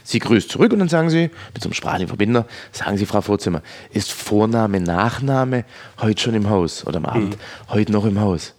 Sie 0.05 0.19
grüßt 0.19 0.51
zurück 0.51 0.73
und 0.73 0.79
dann 0.79 0.89
sagen 0.89 1.11
Sie, 1.11 1.31
mit 1.53 1.63
so 1.63 1.69
einem 1.69 1.75
sprachlichen 1.75 2.09
Verbinder, 2.09 2.47
sagen 2.73 2.97
Sie, 2.97 3.07
Frau 3.07 3.21
Vorzimmer, 3.21 3.63
ist 3.93 4.13
Vorname, 4.13 4.81
Nachname 4.81 5.65
heute 6.01 6.21
schon 6.21 6.35
im 6.35 6.51
Haus 6.51 6.87
oder 6.87 6.97
am 6.97 7.07
Abend, 7.07 7.37
mhm. 7.37 7.73
heute 7.73 7.93
noch 7.93 8.05
im 8.05 8.21
Haus? 8.21 8.55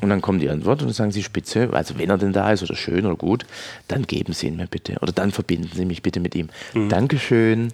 Und 0.00 0.08
dann 0.08 0.22
kommt 0.22 0.40
die 0.40 0.48
Antwort 0.48 0.80
und 0.80 0.88
dann 0.88 0.94
sagen 0.94 1.12
Sie 1.12 1.22
Spitze, 1.22 1.68
also 1.72 1.98
wenn 1.98 2.08
er 2.08 2.18
denn 2.18 2.32
da 2.32 2.50
ist 2.52 2.62
oder 2.62 2.74
schön 2.74 3.04
oder 3.04 3.16
gut, 3.16 3.44
dann 3.88 4.06
geben 4.06 4.32
Sie 4.32 4.46
ihn 4.46 4.56
mir 4.56 4.66
bitte 4.66 4.96
oder 5.00 5.12
dann 5.12 5.30
verbinden 5.30 5.70
Sie 5.74 5.84
mich 5.84 6.02
bitte 6.02 6.20
mit 6.20 6.34
ihm. 6.34 6.48
Mhm. 6.74 6.88
Dankeschön. 6.88 7.72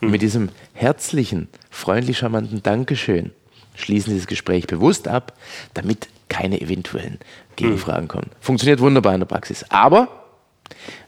Und 0.00 0.10
mit 0.10 0.22
diesem 0.22 0.50
herzlichen, 0.74 1.48
freundlich 1.70 2.18
charmanten 2.18 2.62
Dankeschön 2.62 3.30
schließen 3.74 4.12
Sie 4.12 4.18
das 4.18 4.26
Gespräch 4.26 4.66
bewusst 4.66 5.08
ab, 5.08 5.34
damit 5.74 6.08
keine 6.28 6.60
eventuellen 6.60 7.18
Gegenfragen 7.56 8.04
mhm. 8.04 8.08
kommen. 8.08 8.30
Funktioniert 8.40 8.80
wunderbar 8.80 9.14
in 9.14 9.20
der 9.20 9.26
Praxis. 9.26 9.64
Aber 9.70 10.08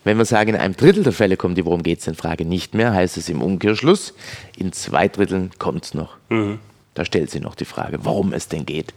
wenn 0.05 0.17
wir 0.19 0.25
sagen, 0.25 0.51
in 0.51 0.57
einem 0.57 0.77
Drittel 0.77 1.03
der 1.03 1.13
Fälle 1.13 1.37
kommt 1.37 1.59
die 1.59 1.65
Worum 1.65 1.83
geht 1.83 2.01
es 2.01 2.07
in 2.07 2.15
Frage 2.15 2.45
nicht 2.45 2.75
mehr, 2.75 2.93
heißt 2.93 3.17
es 3.17 3.29
im 3.29 3.43
Umkehrschluss, 3.43 4.15
in 4.57 4.73
zwei 4.73 5.09
Dritteln 5.09 5.51
kommt 5.59 5.85
es 5.85 5.95
noch. 5.95 6.17
Mhm. 6.29 6.59
Da 6.95 7.05
stellt 7.05 7.31
sich 7.31 7.41
noch 7.41 7.55
die 7.55 7.65
Frage, 7.65 7.99
warum 8.03 8.33
es 8.33 8.49
denn 8.49 8.67
geht. 8.67 8.93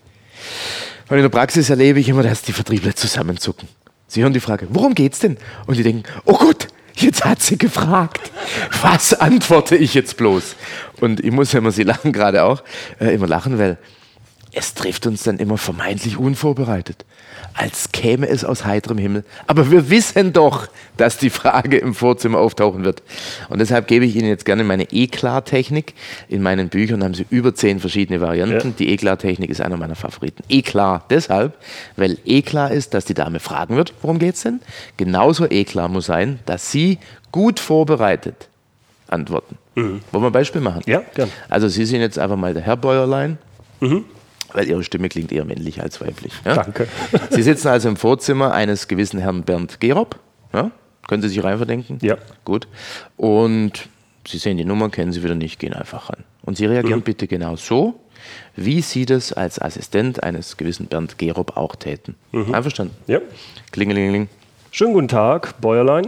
Und 1.09 1.17
in 1.17 1.23
der 1.23 1.29
Praxis 1.29 1.69
erlebe 1.69 1.99
ich 1.99 2.09
immer, 2.09 2.23
dass 2.23 2.41
die 2.41 2.53
Vertriebler 2.53 2.95
zusammenzucken. 2.95 3.67
Sie 4.07 4.21
hören 4.21 4.33
die 4.33 4.39
Frage, 4.39 4.67
worum 4.69 4.95
geht 4.95 5.13
es 5.13 5.19
denn? 5.19 5.37
Und 5.65 5.77
die 5.77 5.83
denken, 5.83 6.03
oh 6.25 6.37
Gott, 6.37 6.67
jetzt 6.95 7.25
hat 7.25 7.41
sie 7.41 7.57
gefragt. 7.57 8.31
Was 8.81 9.13
antworte 9.13 9.75
ich 9.75 9.93
jetzt 9.93 10.17
bloß? 10.17 10.55
Und 11.01 11.19
ich 11.19 11.31
muss 11.31 11.51
ja 11.51 11.59
immer, 11.59 11.71
Sie 11.71 11.83
lachen 11.83 12.13
gerade 12.13 12.43
auch, 12.43 12.63
äh, 12.99 13.13
immer 13.13 13.27
lachen, 13.27 13.57
weil 13.57 13.77
es 14.53 14.73
trifft 14.73 15.07
uns 15.07 15.23
dann 15.23 15.37
immer 15.37 15.57
vermeintlich 15.57 16.17
unvorbereitet 16.17 17.05
als 17.53 17.91
käme 17.91 18.27
es 18.27 18.43
aus 18.43 18.65
heiterem 18.65 18.97
Himmel. 18.97 19.23
Aber 19.47 19.69
wir 19.71 19.89
wissen 19.89 20.33
doch, 20.33 20.67
dass 20.97 21.17
die 21.17 21.29
Frage 21.29 21.77
im 21.77 21.93
Vorzimmer 21.93 22.39
auftauchen 22.39 22.83
wird. 22.83 23.03
Und 23.49 23.59
deshalb 23.59 23.87
gebe 23.87 24.05
ich 24.05 24.15
Ihnen 24.15 24.27
jetzt 24.27 24.45
gerne 24.45 24.63
meine 24.63 24.91
Eklar-Technik. 24.91 25.93
In 26.29 26.41
meinen 26.41 26.69
Büchern 26.69 27.03
haben 27.03 27.13
Sie 27.13 27.25
über 27.29 27.53
zehn 27.53 27.79
verschiedene 27.79 28.21
Varianten. 28.21 28.69
Ja. 28.69 28.73
Die 28.77 28.89
Eklar-Technik 28.89 29.49
ist 29.49 29.61
einer 29.61 29.77
meiner 29.77 29.95
Favoriten. 29.95 30.43
Eklar 30.49 31.05
deshalb, 31.09 31.57
weil 31.95 32.17
Eklar 32.25 32.71
ist, 32.71 32.93
dass 32.93 33.05
die 33.05 33.13
Dame 33.13 33.39
fragen 33.39 33.75
wird, 33.75 33.93
worum 34.01 34.19
geht 34.19 34.35
es 34.35 34.41
denn? 34.41 34.59
Genauso 34.97 35.45
Eklar 35.45 35.89
muss 35.89 36.07
sein, 36.07 36.39
dass 36.45 36.71
Sie 36.71 36.99
gut 37.31 37.59
vorbereitet 37.59 38.49
antworten. 39.07 39.57
Wollen 39.75 40.01
wir 40.11 40.27
ein 40.27 40.31
Beispiel 40.31 40.61
machen? 40.61 40.81
Ja, 40.85 41.01
gern. 41.15 41.29
Also 41.49 41.67
Sie 41.67 41.85
sind 41.85 42.01
jetzt 42.01 42.19
einfach 42.19 42.37
mal 42.37 42.53
der 42.53 42.63
Herr 42.63 42.77
Bäuerlein, 42.77 43.37
weil 44.53 44.67
Ihre 44.67 44.83
Stimme 44.83 45.09
klingt 45.09 45.31
eher 45.31 45.45
männlich 45.45 45.81
als 45.81 45.99
weiblich. 46.01 46.33
Ja? 46.45 46.55
Danke. 46.55 46.87
Sie 47.31 47.41
sitzen 47.43 47.67
also 47.67 47.89
im 47.89 47.97
Vorzimmer 47.97 48.53
eines 48.53 48.87
gewissen 48.87 49.19
Herrn 49.19 49.43
Bernd 49.43 49.79
Gerob. 49.79 50.17
Ja? 50.53 50.71
Können 51.07 51.21
Sie 51.21 51.29
sich 51.29 51.43
reinverdenken? 51.43 51.99
Ja. 52.01 52.17
Gut. 52.45 52.67
Und 53.17 53.87
Sie 54.25 54.37
sehen 54.37 54.57
die 54.57 54.65
Nummer, 54.65 54.89
kennen 54.89 55.11
Sie 55.11 55.21
wieder 55.23 55.35
nicht, 55.35 55.59
gehen 55.59 55.73
einfach 55.73 56.09
ran. 56.09 56.23
Und 56.43 56.55
Sie 56.57 56.65
reagieren 56.65 56.99
Mhm. 56.99 57.03
bitte 57.03 57.27
genau 57.27 57.55
so, 57.57 57.99
wie 58.55 58.81
Sie 58.81 59.05
das 59.05 59.33
als 59.33 59.59
Assistent 59.59 60.23
eines 60.23 60.55
gewissen 60.55 60.85
Bernd 60.87 61.17
Gerob 61.17 61.57
auch 61.57 61.75
täten. 61.75 62.15
Mhm. 62.31 62.53
Einverstanden? 62.53 62.95
Ja. 63.07 63.19
Klingelingeling. 63.71 64.29
Schönen 64.71 64.93
guten 64.93 65.07
Tag, 65.09 65.59
Bäuerlein. 65.59 66.07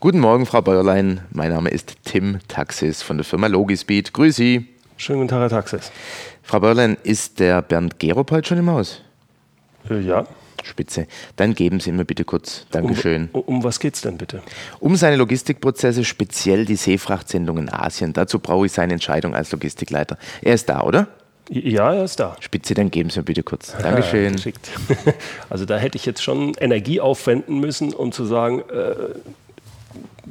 Guten 0.00 0.18
Morgen, 0.18 0.46
Frau 0.46 0.60
Bäuerlein. 0.62 1.20
Mein 1.32 1.50
Name 1.50 1.70
ist 1.70 1.94
Tim 2.04 2.40
Taxis 2.48 3.02
von 3.02 3.16
der 3.16 3.24
Firma 3.24 3.46
Logispeed. 3.46 4.12
Grüß 4.12 4.34
Sie. 4.36 4.66
Schönen 5.00 5.20
guten 5.20 5.28
Tag, 5.30 5.40
Herr 5.40 5.48
Taxis. 5.48 5.90
Frau 6.42 6.60
Bäuerlein, 6.60 6.98
ist 7.04 7.40
der 7.40 7.62
Bernd 7.62 7.98
Gerob 7.98 8.30
heute 8.32 8.48
schon 8.48 8.58
im 8.58 8.68
Haus? 8.68 9.00
Äh, 9.88 10.00
ja. 10.00 10.26
Spitze. 10.62 11.06
Dann 11.36 11.54
geben 11.54 11.80
Sie 11.80 11.90
mir 11.90 12.04
bitte 12.04 12.26
kurz. 12.26 12.66
Dankeschön. 12.70 13.30
Um, 13.32 13.40
um 13.40 13.64
was 13.64 13.80
geht's 13.80 14.02
denn 14.02 14.18
bitte? 14.18 14.42
Um 14.78 14.96
seine 14.96 15.16
Logistikprozesse, 15.16 16.04
speziell 16.04 16.66
die 16.66 16.76
Seefrachtsendung 16.76 17.56
in 17.56 17.70
Asien. 17.70 18.12
Dazu 18.12 18.40
brauche 18.40 18.66
ich 18.66 18.72
seine 18.72 18.92
Entscheidung 18.92 19.34
als 19.34 19.50
Logistikleiter. 19.52 20.18
Er 20.42 20.52
ist 20.52 20.68
da, 20.68 20.82
oder? 20.82 21.08
Ja, 21.48 21.94
er 21.94 22.04
ist 22.04 22.20
da. 22.20 22.36
Spitze, 22.38 22.74
dann 22.74 22.90
geben 22.90 23.08
Sie 23.08 23.20
mir 23.20 23.24
bitte 23.24 23.42
kurz. 23.42 23.74
Dankeschön. 23.82 24.32
Geschickt. 24.36 24.68
Also 25.48 25.64
da 25.64 25.78
hätte 25.78 25.96
ich 25.96 26.04
jetzt 26.04 26.22
schon 26.22 26.52
Energie 26.60 27.00
aufwenden 27.00 27.58
müssen, 27.58 27.94
um 27.94 28.12
zu 28.12 28.26
sagen, 28.26 28.60
äh, 28.68 29.18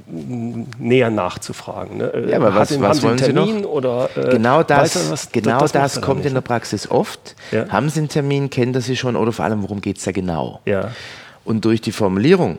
näher 0.08 1.10
nachzufragen. 1.10 1.98
Ne? 1.98 2.06
Äh, 2.14 2.30
Ja, 2.32 2.38
aber 2.38 2.56
was- 2.56 2.72
Hat- 2.72 2.82
was 2.82 2.88
haben 2.88 2.94
Sie 2.94 3.08
einen 3.08 3.20
wollen 3.20 3.26
Sie 3.26 3.34
noch? 3.34 3.46
Termin 3.46 3.66
Oder, 3.66 4.10
äh, 4.16 4.30
Genau 4.32 4.64
das, 4.64 4.96
weiß 4.96 5.06
er, 5.06 5.12
was- 5.12 5.32
genau 5.32 5.60
das 5.60 5.72
das, 5.72 6.02
kommt 6.02 6.26
in 6.26 6.34
der? 6.34 6.42
Praxis 6.42 6.90
oft. 6.90 7.36
Ja. 7.52 7.68
Haben 7.70 7.90
Sie 7.90 8.00
einen 8.00 8.10
Termin, 8.10 8.50
kennt 8.50 8.76
er 8.76 8.82
Sie 8.82 8.96
schon 8.96 9.16
oder 9.16 9.32
vor 9.32 9.46
allem, 9.46 9.62
worum 9.64 9.82
geht 9.82 9.98
es 9.98 10.04
da 10.04 10.12
genau? 10.12 10.62
Ja. 10.66 10.92
Und 11.46 11.66
durch 11.66 11.82
die 11.82 11.92
Formulierung, 11.92 12.58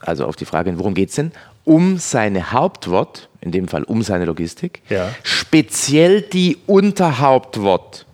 also 0.00 0.26
auf 0.26 0.36
die 0.36 0.44
Frage, 0.44 0.76
worum 0.78 0.94
geht 0.94 1.08
es 1.10 1.16
denn? 1.16 1.32
Um 1.64 1.98
seine 1.98 2.52
Hauptwort, 2.52 3.28
in 3.40 3.52
dem 3.52 3.68
Fall 3.68 3.82
um 3.84 4.02
seine 4.02 4.24
Logistik, 4.24 4.82
Ja. 4.88 5.10
speziell 5.22 6.22
die 6.22 6.56
Unterhauptwort, 6.66 8.06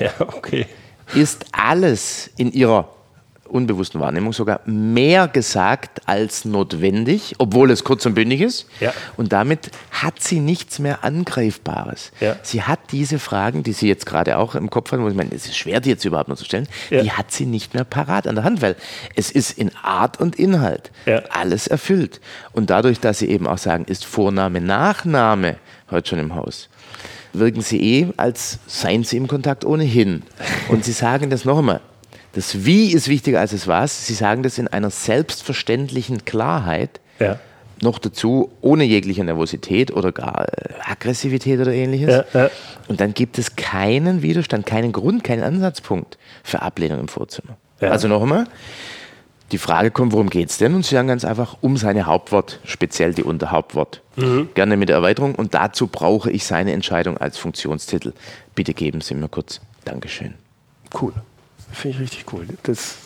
ja, 0.00 0.10
okay. 0.18 0.66
ist 1.14 1.46
alles 1.52 2.30
in 2.36 2.52
ihrer 2.52 2.88
unbewussten 3.54 4.00
Wahrnehmung 4.00 4.32
sogar 4.32 4.60
mehr 4.66 5.28
gesagt 5.28 6.02
als 6.06 6.44
notwendig, 6.44 7.34
obwohl 7.38 7.70
es 7.70 7.84
kurz 7.84 8.04
und 8.04 8.14
bündig 8.14 8.40
ist. 8.40 8.66
Ja. 8.80 8.92
Und 9.16 9.32
damit 9.32 9.70
hat 9.92 10.20
sie 10.20 10.40
nichts 10.40 10.78
mehr 10.78 11.04
Angreifbares. 11.04 12.10
Ja. 12.20 12.36
Sie 12.42 12.62
hat 12.62 12.80
diese 12.90 13.18
Fragen, 13.18 13.62
die 13.62 13.72
sie 13.72 13.88
jetzt 13.88 14.06
gerade 14.06 14.36
auch 14.38 14.54
im 14.54 14.68
Kopf 14.70 14.90
hat, 14.92 15.00
wo 15.00 15.08
ich 15.08 15.14
meine, 15.14 15.30
es 15.32 15.46
ist 15.46 15.56
schwer, 15.56 15.80
die 15.80 15.90
jetzt 15.90 16.04
überhaupt 16.04 16.28
noch 16.28 16.36
zu 16.36 16.44
stellen, 16.44 16.68
Ja. 16.90 17.02
die 17.02 17.12
hat 17.12 17.30
sie 17.30 17.46
nicht 17.46 17.74
mehr 17.74 17.84
parat 17.84 18.26
an 18.26 18.34
der 18.34 18.44
Hand, 18.44 18.60
weil 18.60 18.76
es 19.14 19.30
ist 19.30 19.56
in 19.56 19.70
Art 19.82 20.20
und 20.20 20.36
Inhalt 20.36 20.90
alles 21.30 21.66
erfüllt. 21.68 22.20
Und 22.52 22.70
dadurch, 22.70 23.00
dass 23.00 23.20
sie 23.20 23.28
eben 23.28 23.46
auch 23.46 23.58
sagen, 23.58 23.84
ist 23.86 24.04
Vorname, 24.04 24.60
Nachname 24.60 25.56
heute 25.90 26.08
schon 26.10 26.18
im 26.18 26.34
Haus, 26.34 26.68
wirken 27.32 27.60
sie 27.62 27.80
eh, 27.80 28.08
als 28.16 28.58
seien 28.66 29.04
sie 29.04 29.16
im 29.16 29.28
Kontakt 29.28 29.64
ohnehin. 29.64 30.22
Und 30.68 30.84
sie 30.84 30.92
sagen 30.92 31.30
das 31.30 31.44
noch 31.44 31.58
einmal. 31.58 31.80
Das 32.34 32.64
Wie 32.64 32.92
ist 32.92 33.08
wichtiger 33.08 33.40
als 33.40 33.52
das 33.52 33.68
Was. 33.68 34.06
Sie 34.06 34.14
sagen 34.14 34.42
das 34.42 34.58
in 34.58 34.68
einer 34.68 34.90
selbstverständlichen 34.90 36.24
Klarheit. 36.24 37.00
Ja. 37.18 37.38
Noch 37.80 37.98
dazu 37.98 38.52
ohne 38.60 38.84
jegliche 38.84 39.24
Nervosität 39.24 39.92
oder 39.92 40.12
gar 40.12 40.46
äh, 40.48 40.74
Aggressivität 40.84 41.60
oder 41.60 41.72
ähnliches. 41.72 42.24
Ja, 42.32 42.42
ja. 42.42 42.50
Und 42.88 43.00
dann 43.00 43.14
gibt 43.14 43.38
es 43.38 43.56
keinen 43.56 44.22
Widerstand, 44.22 44.66
keinen 44.66 44.92
Grund, 44.92 45.24
keinen 45.24 45.42
Ansatzpunkt 45.42 46.18
für 46.42 46.62
Ablehnung 46.62 47.00
im 47.00 47.08
Vorzimmer. 47.08 47.56
Also 47.80 48.08
noch 48.08 48.22
einmal, 48.22 48.46
die 49.52 49.58
Frage 49.58 49.90
kommt, 49.90 50.12
worum 50.12 50.30
geht 50.30 50.50
es 50.50 50.58
denn? 50.58 50.74
Und 50.74 50.86
Sie 50.86 50.94
sagen 50.94 51.08
ganz 51.08 51.24
einfach, 51.24 51.58
um 51.60 51.76
seine 51.76 52.06
Hauptwort, 52.06 52.60
speziell 52.64 53.12
die 53.12 53.22
Unterhauptwort. 53.22 54.00
Mhm. 54.16 54.48
Gerne 54.54 54.76
mit 54.76 54.88
der 54.88 54.96
Erweiterung. 54.96 55.34
Und 55.34 55.54
dazu 55.54 55.86
brauche 55.86 56.30
ich 56.30 56.46
seine 56.46 56.72
Entscheidung 56.72 57.18
als 57.18 57.36
Funktionstitel. 57.36 58.12
Bitte 58.54 58.72
geben 58.72 59.00
Sie 59.00 59.14
mir 59.14 59.28
kurz. 59.28 59.60
Dankeschön. 59.84 60.34
Cool. 60.98 61.12
Finde 61.74 61.96
ich 61.96 62.02
richtig 62.02 62.32
cool. 62.32 62.46
Das, 62.62 62.96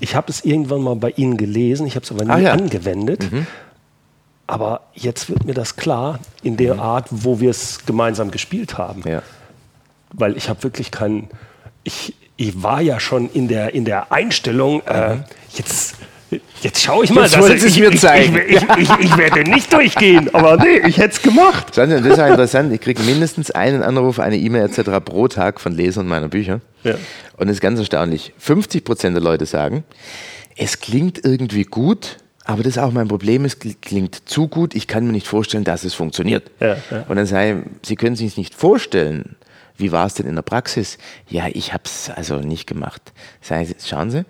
ich 0.00 0.14
habe 0.14 0.30
es 0.30 0.44
irgendwann 0.44 0.82
mal 0.82 0.96
bei 0.96 1.10
Ihnen 1.10 1.36
gelesen, 1.36 1.86
ich 1.86 1.96
habe 1.96 2.04
es 2.04 2.12
aber 2.12 2.24
nie 2.24 2.30
Ah, 2.30 2.38
ja. 2.38 2.52
angewendet. 2.52 3.28
Aber 4.46 4.82
jetzt 4.94 5.28
wird 5.28 5.44
mir 5.44 5.54
das 5.54 5.74
klar 5.76 6.20
in 6.42 6.56
der 6.56 6.78
Art, 6.78 7.08
wo 7.10 7.40
wir 7.40 7.50
es 7.50 7.84
gemeinsam 7.84 8.30
gespielt 8.30 8.78
haben. 8.78 9.02
Ja. 9.08 9.22
Weil 10.12 10.36
ich 10.36 10.48
habe 10.48 10.62
wirklich 10.62 10.90
keinen. 10.92 11.28
Ich, 11.82 12.14
ich 12.36 12.62
war 12.62 12.80
ja 12.80 13.00
schon 13.00 13.28
in 13.30 13.48
der, 13.48 13.74
in 13.74 13.84
der 13.84 14.12
Einstellung, 14.12 14.82
äh, 14.86 15.16
jetzt. 15.54 15.96
Jetzt 16.60 16.82
schaue 16.82 17.04
ich 17.04 17.10
mal, 17.10 17.24
Jetzt 17.26 17.36
es 17.36 17.64
ich, 17.64 17.78
mir 17.78 17.94
zeigen. 17.96 18.36
Ich, 18.48 18.56
ich, 18.56 18.62
ich, 18.78 18.90
ich 19.00 19.16
werde 19.16 19.42
nicht 19.48 19.72
durchgehen, 19.72 20.28
aber 20.34 20.56
nee, 20.56 20.78
ich 20.86 20.98
hätte 20.98 21.14
es 21.14 21.22
gemacht. 21.22 21.76
Das 21.76 21.88
ist 21.88 22.16
ja 22.18 22.26
interessant. 22.26 22.72
Ich 22.72 22.80
kriege 22.80 23.02
mindestens 23.02 23.52
einen 23.52 23.82
Anruf, 23.82 24.18
eine 24.18 24.36
E-Mail 24.36 24.64
etc. 24.64 24.90
pro 25.04 25.28
Tag 25.28 25.60
von 25.60 25.72
Lesern 25.72 26.08
meiner 26.08 26.28
Bücher. 26.28 26.60
Ja. 26.82 26.94
Und 27.36 27.48
es 27.48 27.56
ist 27.56 27.60
ganz 27.60 27.78
erstaunlich. 27.78 28.32
50 28.38 28.84
Prozent 28.84 29.14
der 29.14 29.22
Leute 29.22 29.46
sagen, 29.46 29.84
es 30.56 30.80
klingt 30.80 31.24
irgendwie 31.24 31.64
gut, 31.64 32.16
aber 32.44 32.62
das 32.64 32.76
ist 32.76 32.78
auch 32.78 32.92
mein 32.92 33.06
Problem. 33.08 33.44
Es 33.44 33.60
kl- 33.60 33.76
klingt 33.80 34.28
zu 34.28 34.48
gut. 34.48 34.74
Ich 34.74 34.88
kann 34.88 35.06
mir 35.06 35.12
nicht 35.12 35.28
vorstellen, 35.28 35.64
dass 35.64 35.84
es 35.84 35.94
funktioniert. 35.94 36.50
Ja, 36.60 36.76
ja. 36.90 37.04
Und 37.08 37.16
dann 37.16 37.26
sage 37.26 37.62
ich, 37.82 37.88
Sie 37.88 37.94
können 37.96 38.16
sich 38.16 38.36
nicht 38.36 38.54
vorstellen. 38.54 39.36
Wie 39.78 39.92
war 39.92 40.06
es 40.06 40.14
denn 40.14 40.26
in 40.26 40.34
der 40.34 40.42
Praxis? 40.42 40.96
Ja, 41.28 41.44
ich 41.52 41.72
habe 41.74 41.82
es 41.84 42.10
also 42.10 42.36
nicht 42.38 42.66
gemacht. 42.66 43.12
Sie, 43.42 43.54
schauen 43.86 44.10
Sie, 44.10 44.24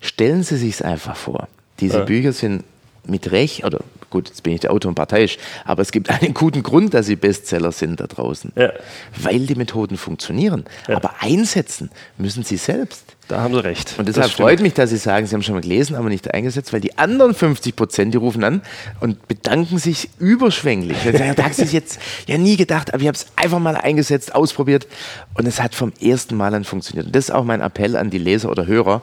stellen 0.00 0.42
Sie 0.42 0.56
sich 0.56 0.74
es 0.74 0.82
einfach 0.82 1.16
vor. 1.16 1.48
Diese 1.80 1.98
Ja. 1.98 2.04
Bücher 2.04 2.32
sind 2.32 2.64
mit 3.04 3.30
Recht, 3.32 3.64
oder 3.64 3.80
gut, 4.10 4.28
jetzt 4.28 4.42
bin 4.42 4.52
ich 4.52 4.60
der 4.60 4.72
Autor 4.72 4.90
und 4.90 4.94
parteiisch, 4.94 5.38
aber 5.64 5.80
es 5.82 5.90
gibt 5.92 6.10
einen 6.22 6.34
guten 6.34 6.62
Grund, 6.62 6.92
dass 6.92 7.06
sie 7.06 7.16
Bestseller 7.16 7.72
sind 7.72 8.00
da 8.00 8.06
draußen. 8.06 8.52
Ja. 8.56 8.72
Weil 9.16 9.46
die 9.46 9.54
Methoden 9.54 9.96
funktionieren. 9.96 10.64
Aber 10.86 11.14
einsetzen 11.20 11.90
müssen 12.18 12.44
sie 12.44 12.56
selbst. 12.56 13.04
Da 13.28 13.40
haben 13.42 13.54
Sie 13.54 13.62
recht. 13.62 13.94
Und 13.96 14.08
deshalb 14.08 14.32
freut 14.32 14.58
mich, 14.60 14.74
dass 14.74 14.90
Sie 14.90 14.96
sagen, 14.96 15.24
Sie 15.24 15.34
haben 15.36 15.42
schon 15.44 15.54
mal 15.54 15.60
gelesen, 15.60 15.94
aber 15.94 16.08
nicht 16.08 16.34
eingesetzt, 16.34 16.72
weil 16.72 16.80
die 16.80 16.98
anderen 16.98 17.32
50 17.32 17.76
Prozent, 17.76 18.12
die 18.12 18.18
rufen 18.18 18.42
an 18.42 18.60
und 18.98 19.28
bedanken 19.28 19.78
sich 19.78 20.10
überschwänglich. 20.18 20.98
Sagen, 21.04 21.34
da 21.36 21.44
habe 21.44 21.54
ich 21.56 21.72
jetzt 21.72 22.00
ja 22.26 22.36
nie 22.38 22.56
gedacht, 22.56 22.92
aber 22.92 23.00
ich 23.00 23.06
habe 23.06 23.16
es 23.16 23.26
einfach 23.36 23.60
mal 23.60 23.76
eingesetzt, 23.76 24.34
ausprobiert 24.34 24.88
und 25.34 25.46
es 25.46 25.62
hat 25.62 25.76
vom 25.76 25.92
ersten 26.00 26.36
Mal 26.36 26.52
an 26.54 26.64
funktioniert. 26.64 27.06
Und 27.06 27.14
das 27.14 27.26
ist 27.26 27.30
auch 27.30 27.44
mein 27.44 27.60
Appell 27.60 27.96
an 27.96 28.10
die 28.10 28.18
Leser 28.18 28.50
oder 28.50 28.66
Hörer. 28.66 29.02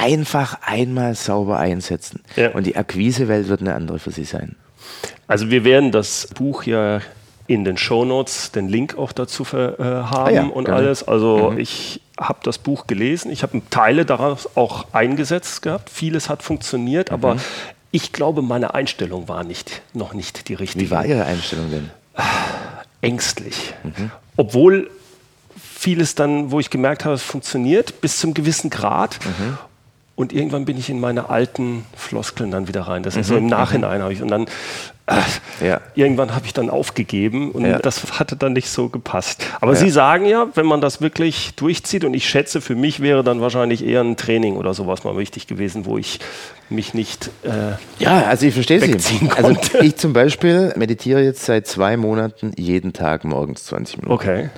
Einfach 0.00 0.58
einmal 0.62 1.14
sauber 1.14 1.58
einsetzen. 1.58 2.22
Ja. 2.36 2.50
Und 2.50 2.64
die 2.66 2.76
Akquisewelt 2.76 3.48
wird 3.48 3.60
eine 3.60 3.74
andere 3.74 3.98
für 3.98 4.10
Sie 4.10 4.24
sein. 4.24 4.56
Also 5.26 5.50
wir 5.50 5.64
werden 5.64 5.92
das 5.92 6.28
Buch 6.34 6.64
ja 6.64 7.00
in 7.46 7.64
den 7.64 7.76
Shownotes 7.76 8.52
den 8.52 8.68
Link 8.68 8.96
auch 8.96 9.12
dazu 9.12 9.44
ver, 9.44 9.78
äh, 9.78 9.82
haben 9.84 10.26
Ah 10.26 10.30
ja, 10.30 10.42
und 10.44 10.64
gerne. 10.64 10.78
alles. 10.78 11.06
Also 11.06 11.54
ich 11.58 12.00
habe 12.18 12.38
das 12.44 12.58
Buch 12.58 12.86
gelesen, 12.86 13.30
ich 13.30 13.42
habe 13.42 13.60
Teile 13.70 14.04
daraus 14.04 14.56
auch 14.56 14.86
eingesetzt 14.92 15.62
gehabt. 15.62 15.90
Vieles 15.90 16.28
hat 16.28 16.42
funktioniert, 16.42 17.10
aber 17.10 17.36
ich 17.90 18.12
glaube, 18.12 18.42
meine 18.42 18.74
Einstellung 18.74 19.26
war 19.28 19.42
nicht, 19.42 19.82
noch 19.94 20.14
nicht 20.14 20.48
die 20.48 20.54
richtige. 20.54 20.84
Wie 20.86 20.90
war 20.90 21.04
Ihre 21.04 21.24
Einstellung 21.24 21.70
denn? 21.70 21.90
Ängstlich. 23.00 23.74
Mhm. 23.82 24.10
Obwohl 24.36 24.90
vieles 25.56 26.14
dann, 26.14 26.50
wo 26.52 26.60
ich 26.60 26.70
gemerkt 26.70 27.04
habe, 27.04 27.14
es 27.14 27.22
funktioniert, 27.22 28.00
bis 28.00 28.18
zum 28.18 28.34
gewissen 28.34 28.70
Grad. 28.70 29.18
Mhm. 29.24 29.58
Und 30.20 30.34
irgendwann 30.34 30.66
bin 30.66 30.76
ich 30.76 30.90
in 30.90 31.00
meine 31.00 31.30
alten 31.30 31.86
Floskeln 31.96 32.50
dann 32.50 32.68
wieder 32.68 32.82
rein. 32.82 33.02
Das 33.02 33.16
ist 33.16 33.28
Mhm. 33.28 33.32
so 33.32 33.36
im 33.38 33.46
Nachhinein 33.46 34.02
habe 34.02 34.12
ich 34.12 34.20
und 34.20 34.28
dann 34.28 34.46
äh, 35.06 35.66
Ja. 35.66 35.80
irgendwann 35.94 36.34
habe 36.34 36.44
ich 36.44 36.52
dann 36.52 36.68
aufgegeben 36.68 37.50
und 37.52 37.64
Ja. 37.64 37.78
das 37.78 38.18
hatte 38.20 38.36
dann 38.36 38.52
nicht 38.52 38.68
so 38.68 38.90
gepasst. 38.90 39.42
Aber 39.62 39.74
Sie 39.74 39.88
sagen 39.88 40.26
ja, 40.26 40.46
wenn 40.54 40.66
man 40.66 40.80
das 40.82 41.00
wirklich 41.00 41.54
durchzieht 41.56 42.04
und 42.04 42.12
ich 42.12 42.28
schätze, 42.28 42.60
für 42.60 42.74
mich 42.74 43.00
wäre 43.00 43.24
dann 43.24 43.40
wahrscheinlich 43.40 43.84
eher 43.84 44.02
ein 44.02 44.16
Training 44.16 44.56
oder 44.56 44.74
sowas 44.74 45.04
mal 45.04 45.16
wichtig 45.16 45.46
gewesen, 45.46 45.86
wo 45.86 45.96
ich 45.96 46.20
mich 46.68 46.92
nicht 46.92 47.30
äh, 47.42 47.72
Ja, 47.98 48.24
also 48.26 48.44
ich 48.46 48.52
verstehe 48.54 48.78
Sie. 49.00 49.28
Also 49.36 49.56
ich 49.80 49.96
zum 49.96 50.12
Beispiel 50.12 50.74
meditiere 50.76 51.22
jetzt 51.22 51.44
seit 51.46 51.66
zwei 51.66 51.96
Monaten 51.96 52.52
jeden 52.56 52.92
Tag 52.92 53.24
morgens 53.24 53.64
20 53.64 53.96
Minuten. 54.02 54.12
okay. 54.12 54.50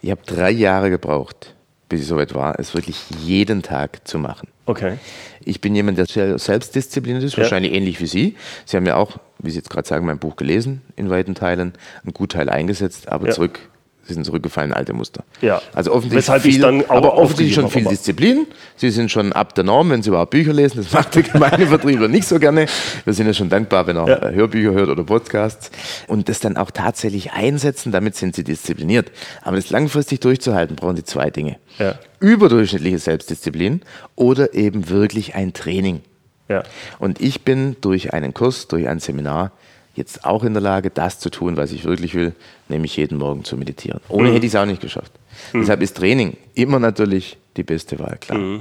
Ich 0.00 0.12
habe 0.12 0.20
drei 0.24 0.52
Jahre 0.52 0.90
gebraucht, 0.90 1.54
bis 1.88 2.02
ich 2.02 2.06
soweit 2.06 2.34
war, 2.34 2.58
es 2.58 2.74
wirklich 2.74 3.02
jeden 3.24 3.62
Tag 3.62 4.06
zu 4.06 4.18
machen. 4.18 4.48
Okay. 4.66 4.98
Ich 5.44 5.60
bin 5.60 5.74
jemand, 5.74 5.96
der 5.98 6.06
sehr 6.06 6.38
selbstdiszipliniert 6.38 7.22
ist, 7.24 7.32
Ja. 7.36 7.42
wahrscheinlich 7.42 7.72
ähnlich 7.72 8.00
wie 8.00 8.06
Sie. 8.06 8.36
Sie 8.66 8.76
haben 8.76 8.86
ja 8.86 8.96
auch, 8.96 9.18
wie 9.38 9.50
Sie 9.50 9.56
jetzt 9.56 9.70
gerade 9.70 9.88
sagen, 9.88 10.04
mein 10.04 10.18
Buch 10.18 10.36
gelesen, 10.36 10.82
in 10.96 11.08
weiten 11.08 11.34
Teilen, 11.34 11.72
einen 12.04 12.12
Gutteil 12.12 12.50
eingesetzt, 12.50 13.08
aber 13.08 13.28
Ja. 13.28 13.32
zurück 13.32 13.60
Sie 14.08 14.14
sind 14.14 14.24
zurückgefallen 14.24 14.70
in 14.70 14.76
alte 14.76 14.94
Muster. 14.94 15.22
Ja. 15.42 15.60
Also 15.74 15.92
offensichtlich 15.92 16.24
Weshalb 16.24 16.44
ich 16.46 16.54
viel, 16.54 16.62
dann 16.62 16.82
auch 16.86 16.96
aber 16.96 17.14
offensichtlich 17.18 17.54
schon 17.54 17.68
viel 17.68 17.84
Disziplin. 17.84 18.46
Sie 18.76 18.88
sind 18.88 19.10
schon 19.10 19.34
ab 19.34 19.54
der 19.54 19.64
Norm, 19.64 19.90
wenn 19.90 20.02
Sie 20.02 20.08
überhaupt 20.08 20.30
Bücher 20.30 20.54
lesen. 20.54 20.78
Das 20.78 20.92
macht 20.92 21.14
der 21.14 21.24
gemeine 21.24 21.66
Vertriebler 21.66 22.08
nicht 22.08 22.26
so 22.26 22.38
gerne. 22.38 22.66
Wir 23.04 23.12
sind 23.12 23.26
ja 23.26 23.34
schon 23.34 23.50
dankbar, 23.50 23.86
wenn 23.86 23.96
er 23.96 24.08
Ja. 24.08 24.30
Hörbücher 24.30 24.72
hört 24.72 24.88
oder 24.88 25.04
Podcasts. 25.04 25.70
Und 26.06 26.30
das 26.30 26.40
dann 26.40 26.56
auch 26.56 26.70
tatsächlich 26.70 27.32
einsetzen, 27.32 27.92
damit 27.92 28.16
sind 28.16 28.34
Sie 28.34 28.44
diszipliniert. 28.44 29.12
Aber 29.42 29.56
das 29.56 29.68
langfristig 29.68 30.20
durchzuhalten, 30.20 30.74
brauchen 30.76 30.96
Sie 30.96 31.04
zwei 31.04 31.28
Dinge. 31.28 31.58
Ja. 31.78 31.96
Überdurchschnittliche 32.20 32.98
Selbstdisziplin 32.98 33.82
oder 34.16 34.54
eben 34.54 34.88
wirklich 34.88 35.34
ein 35.34 35.52
Training. 35.52 36.00
Ja. 36.48 36.62
Und 36.98 37.20
ich 37.20 37.42
bin 37.42 37.76
durch 37.82 38.14
einen 38.14 38.32
Kurs, 38.32 38.68
durch 38.68 38.88
ein 38.88 39.00
Seminar 39.00 39.52
jetzt 39.98 40.24
auch 40.24 40.44
in 40.44 40.54
der 40.54 40.62
Lage, 40.62 40.90
das 40.90 41.18
zu 41.18 41.28
tun, 41.28 41.56
was 41.56 41.72
ich 41.72 41.84
wirklich 41.84 42.14
will, 42.14 42.34
nämlich 42.68 42.96
jeden 42.96 43.18
Morgen 43.18 43.44
zu 43.44 43.56
meditieren. 43.56 44.00
Ohne 44.08 44.32
hätte 44.32 44.46
ich 44.46 44.54
es 44.54 44.56
auch 44.56 44.66
nicht 44.66 44.80
geschafft. 44.80 45.12
Deshalb 45.52 45.82
ist 45.82 45.96
Training 45.96 46.36
immer 46.54 46.78
natürlich 46.78 47.36
die 47.56 47.62
beste 47.62 47.98
Wahl, 47.98 48.16
klar. 48.18 48.60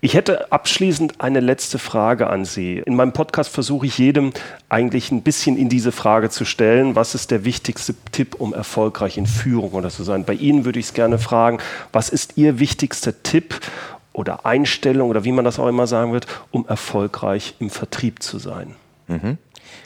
Ich 0.00 0.14
hätte 0.14 0.52
abschließend 0.52 1.20
eine 1.20 1.40
letzte 1.40 1.78
Frage 1.78 2.28
an 2.28 2.44
Sie. 2.44 2.78
In 2.78 2.94
meinem 2.94 3.12
Podcast 3.12 3.50
versuche 3.50 3.86
ich 3.86 3.96
jedem 3.96 4.32
eigentlich 4.68 5.10
ein 5.10 5.22
bisschen 5.22 5.56
in 5.56 5.68
diese 5.68 5.92
Frage 5.92 6.28
zu 6.28 6.44
stellen, 6.44 6.94
was 6.94 7.14
ist 7.14 7.30
der 7.30 7.44
wichtigste 7.44 7.94
Tipp, 8.12 8.34
um 8.38 8.52
erfolgreich 8.52 9.16
in 9.16 9.26
Führung 9.26 9.72
oder 9.72 9.88
zu 9.90 10.02
sein? 10.02 10.24
Bei 10.24 10.34
Ihnen 10.34 10.64
würde 10.64 10.78
ich 10.78 10.86
es 10.86 10.94
gerne 10.94 11.18
fragen, 11.18 11.58
was 11.92 12.10
ist 12.10 12.36
Ihr 12.36 12.58
wichtigster 12.58 13.22
Tipp 13.22 13.60
oder 14.12 14.44
Einstellung 14.44 15.08
oder 15.08 15.24
wie 15.24 15.32
man 15.32 15.44
das 15.44 15.58
auch 15.58 15.68
immer 15.68 15.86
sagen 15.86 16.12
wird, 16.12 16.26
um 16.50 16.66
erfolgreich 16.68 17.54
im 17.58 17.70
Vertrieb 17.70 18.22
zu 18.22 18.38
sein? 18.38 18.74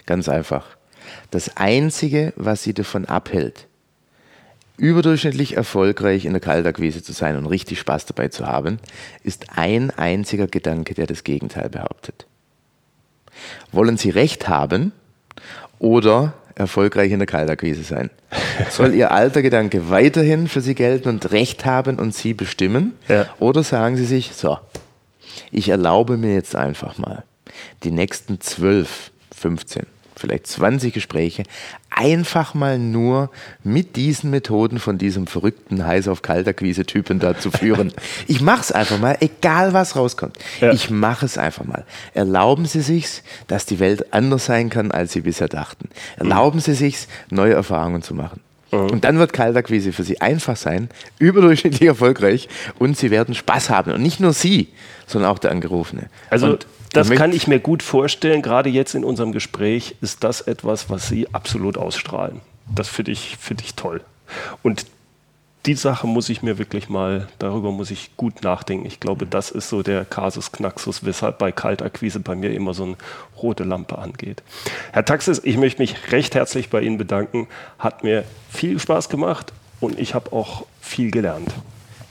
Ganz 0.06 0.28
einfach. 0.28 0.66
Das 1.30 1.56
Einzige, 1.56 2.32
was 2.36 2.62
Sie 2.62 2.74
davon 2.74 3.04
abhält, 3.04 3.66
überdurchschnittlich 4.78 5.56
erfolgreich 5.56 6.24
in 6.24 6.32
der 6.32 6.40
Kaltakquise 6.40 7.02
zu 7.02 7.12
sein 7.12 7.36
und 7.36 7.46
richtig 7.46 7.80
Spaß 7.80 8.06
dabei 8.06 8.28
zu 8.28 8.46
haben, 8.46 8.78
ist 9.24 9.46
ein 9.56 9.90
einziger 9.90 10.46
Gedanke, 10.46 10.94
der 10.94 11.06
das 11.06 11.24
Gegenteil 11.24 11.68
behauptet. 11.68 12.26
Wollen 13.72 13.96
Sie 13.96 14.10
Recht 14.10 14.48
haben 14.48 14.92
oder 15.78 16.34
erfolgreich 16.54 17.12
in 17.12 17.18
der 17.18 17.26
Kaltakquise 17.26 17.82
sein? 17.82 18.10
Soll 18.70 18.94
Ihr 18.94 19.10
alter 19.10 19.42
Gedanke 19.42 19.90
weiterhin 19.90 20.48
für 20.48 20.60
Sie 20.60 20.74
gelten 20.74 21.08
und 21.08 21.30
Recht 21.32 21.64
haben 21.64 21.98
und 21.98 22.14
Sie 22.14 22.34
bestimmen? 22.34 22.94
Ja. 23.08 23.26
Oder 23.38 23.62
sagen 23.64 23.96
Sie 23.96 24.06
sich, 24.06 24.34
so, 24.34 24.58
ich 25.50 25.68
erlaube 25.68 26.16
mir 26.16 26.34
jetzt 26.34 26.56
einfach 26.56 26.98
mal, 26.98 27.24
die 27.82 27.90
nächsten 27.90 28.40
12, 28.40 29.10
15, 29.36 29.86
vielleicht 30.16 30.46
20 30.46 30.92
Gespräche 30.92 31.44
einfach 31.90 32.54
mal 32.54 32.78
nur 32.78 33.30
mit 33.64 33.96
diesen 33.96 34.30
Methoden 34.30 34.78
von 34.78 34.98
diesem 34.98 35.26
verrückten 35.26 35.84
heiß 35.84 36.06
auf 36.08 36.22
kaltakquise 36.22 36.86
Typen 36.86 37.18
da 37.18 37.36
zu 37.36 37.50
führen. 37.50 37.92
Ich 38.26 38.40
mache 38.40 38.60
es 38.60 38.72
einfach 38.72 38.98
mal, 38.98 39.16
egal 39.20 39.72
was 39.72 39.96
rauskommt. 39.96 40.38
Ja. 40.60 40.72
Ich 40.72 40.90
mache 40.90 41.24
es 41.26 41.38
einfach 41.38 41.64
mal. 41.64 41.84
Erlauben 42.14 42.66
Sie 42.66 42.82
sich's, 42.82 43.22
dass 43.46 43.64
die 43.66 43.80
Welt 43.80 44.12
anders 44.12 44.46
sein 44.46 44.70
kann, 44.70 44.90
als 44.90 45.12
Sie 45.12 45.22
bisher 45.22 45.48
dachten. 45.48 45.88
Erlauben 46.16 46.60
Sie 46.60 46.74
sich's, 46.74 47.08
neue 47.30 47.54
Erfahrungen 47.54 48.02
zu 48.02 48.14
machen. 48.14 48.40
Und 48.70 49.04
dann 49.04 49.18
wird 49.18 49.32
Kaltakquise 49.32 49.92
für 49.92 50.02
Sie 50.02 50.20
einfach 50.20 50.56
sein, 50.56 50.90
überdurchschnittlich 51.18 51.88
erfolgreich 51.88 52.48
und 52.78 52.98
Sie 52.98 53.10
werden 53.10 53.34
Spaß 53.34 53.70
haben. 53.70 53.92
Und 53.92 54.02
nicht 54.02 54.20
nur 54.20 54.34
Sie, 54.34 54.68
sondern 55.06 55.30
auch 55.30 55.38
der 55.38 55.52
Angerufene. 55.52 56.10
Also 56.28 56.52
und 56.52 56.66
das 56.92 57.10
kann 57.10 57.32
ich 57.32 57.46
mir 57.46 57.60
gut 57.60 57.82
vorstellen. 57.82 58.42
Gerade 58.42 58.68
jetzt 58.68 58.94
in 58.94 59.04
unserem 59.04 59.32
Gespräch 59.32 59.96
ist 60.00 60.24
das 60.24 60.40
etwas, 60.40 60.90
was 60.90 61.08
Sie 61.08 61.32
absolut 61.32 61.76
ausstrahlen. 61.76 62.40
Das 62.74 62.88
finde 62.88 63.12
ich, 63.12 63.36
finde 63.38 63.64
ich 63.64 63.74
toll. 63.74 64.00
Und 64.62 64.86
die 65.66 65.74
Sache 65.74 66.06
muss 66.06 66.28
ich 66.28 66.42
mir 66.42 66.56
wirklich 66.58 66.88
mal, 66.88 67.28
darüber 67.38 67.72
muss 67.72 67.90
ich 67.90 68.16
gut 68.16 68.42
nachdenken. 68.42 68.86
Ich 68.86 69.00
glaube, 69.00 69.26
das 69.26 69.50
ist 69.50 69.68
so 69.68 69.82
der 69.82 70.04
Kasus 70.04 70.52
Knaxus, 70.52 71.04
weshalb 71.04 71.38
bei 71.38 71.52
Kaltakquise 71.52 72.20
bei 72.20 72.34
mir 72.34 72.52
immer 72.54 72.74
so 72.74 72.84
eine 72.84 72.96
rote 73.42 73.64
Lampe 73.64 73.98
angeht. 73.98 74.42
Herr 74.92 75.04
Taxis, 75.04 75.40
ich 75.44 75.56
möchte 75.56 75.82
mich 75.82 76.12
recht 76.12 76.34
herzlich 76.34 76.70
bei 76.70 76.80
Ihnen 76.80 76.96
bedanken. 76.96 77.48
Hat 77.78 78.04
mir 78.04 78.24
viel 78.50 78.78
Spaß 78.78 79.08
gemacht 79.08 79.52
und 79.80 79.98
ich 79.98 80.14
habe 80.14 80.32
auch 80.32 80.64
viel 80.80 81.10
gelernt. 81.10 81.52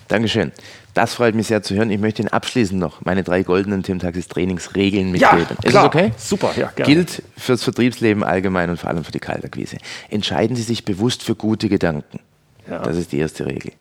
Dankeschön. 0.07 0.51
Das 0.93 1.13
freut 1.13 1.35
mich 1.35 1.47
sehr 1.47 1.61
zu 1.61 1.75
hören. 1.75 1.91
Ich 1.91 1.99
möchte 1.99 2.21
Ihnen 2.21 2.29
abschließend 2.29 2.79
noch 2.79 3.05
meine 3.05 3.23
drei 3.23 3.43
goldenen 3.43 3.83
Tim 3.83 3.99
Taxis 3.99 4.27
Trainingsregeln 4.27 5.11
mitgeben. 5.11 5.57
Ist 5.61 5.69
klar. 5.69 5.83
es 5.83 5.87
okay? 5.87 6.11
Super, 6.17 6.53
ja, 6.55 6.71
gerne. 6.75 6.91
Gilt 6.91 7.23
fürs 7.37 7.63
Vertriebsleben 7.63 8.23
allgemein 8.23 8.69
und 8.69 8.77
vor 8.79 8.89
allem 8.89 9.03
für 9.03 9.11
die 9.11 9.19
Kaltakquise. 9.19 9.77
Entscheiden 10.09 10.55
Sie 10.55 10.63
sich 10.63 10.85
bewusst 10.85 11.23
für 11.23 11.35
gute 11.35 11.69
Gedanken. 11.69 12.19
Ja. 12.69 12.79
Das 12.79 12.97
ist 12.97 13.11
die 13.11 13.19
erste 13.19 13.45
Regel. 13.45 13.73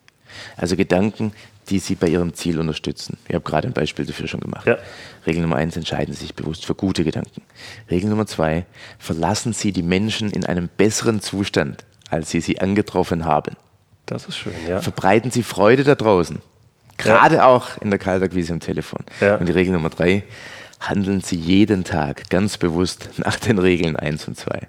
Also 0.57 0.77
Gedanken, 0.77 1.33
die 1.69 1.79
Sie 1.79 1.95
bei 1.95 2.09
Ihrem 2.09 2.35
Ziel 2.35 2.61
unterstützen. 2.61 3.17
Ich 3.29 3.35
habe 3.35 3.45
gerade 3.45 3.69
ein 3.69 3.73
Beispiel 3.73 4.05
dafür 4.05 4.29
schon 4.29 4.41
gemacht. 4.41 4.67
Ja. 4.67 4.79
Regel 5.27 5.43
Nummer 5.43 5.57
eins, 5.57 5.77
entscheiden 5.77 6.15
Sie 6.15 6.21
sich 6.21 6.35
bewusst 6.35 6.67
für 6.67 6.75
gute 6.75 7.05
Gedanken. 7.05 7.43
Regel 7.91 8.11
Nummer 8.11 8.27
zwei, 8.27 8.67
verlassen 8.99 9.53
Sie 9.53 9.73
die 9.73 9.83
Menschen 9.83 10.31
in 10.31 10.45
einem 10.45 10.69
besseren 10.77 11.21
Zustand, 11.21 11.85
als 12.11 12.31
Sie 12.31 12.41
sie 12.41 12.61
angetroffen 12.61 13.25
haben. 13.25 13.57
Das 14.07 14.27
ist 14.27 14.37
schön, 14.37 14.55
ja. 14.69 14.81
Verbreiten 14.81 15.31
Sie 15.31 15.43
Freude 15.43 15.85
da 15.85 15.95
draußen. 15.95 16.41
Gerade 16.97 17.45
auch 17.45 17.81
in 17.81 17.91
der 17.91 17.99
Kaltakquise 17.99 18.53
am 18.53 18.61
Telefon. 18.61 19.01
Ja. 19.21 19.37
Und 19.37 19.47
die 19.47 19.53
Regel 19.53 19.73
Nummer 19.73 19.91
drei, 19.91 20.23
handeln 20.81 21.21
Sie 21.21 21.37
jeden 21.37 21.85
Tag 21.85 22.31
ganz 22.31 22.57
bewusst 22.57 23.11
nach 23.19 23.39
den 23.39 23.59
Regeln 23.59 23.97
eins 23.97 24.29
und 24.29 24.37
zwei. 24.37 24.69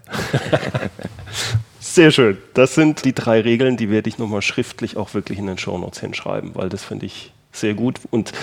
Sehr 1.79 2.11
schön. 2.11 2.37
Das 2.53 2.75
sind 2.75 3.05
die 3.05 3.13
drei 3.13 3.41
Regeln, 3.41 3.77
die 3.77 3.89
werde 3.89 4.09
ich 4.09 4.17
nochmal 4.17 4.41
schriftlich 4.41 4.97
auch 4.97 5.13
wirklich 5.13 5.39
in 5.39 5.47
den 5.47 5.57
Shownotes 5.57 5.99
hinschreiben, 5.99 6.51
weil 6.53 6.69
das 6.69 6.83
finde 6.83 7.05
ich 7.05 7.31
sehr 7.51 7.73
gut. 7.73 7.99
Und 8.11 8.33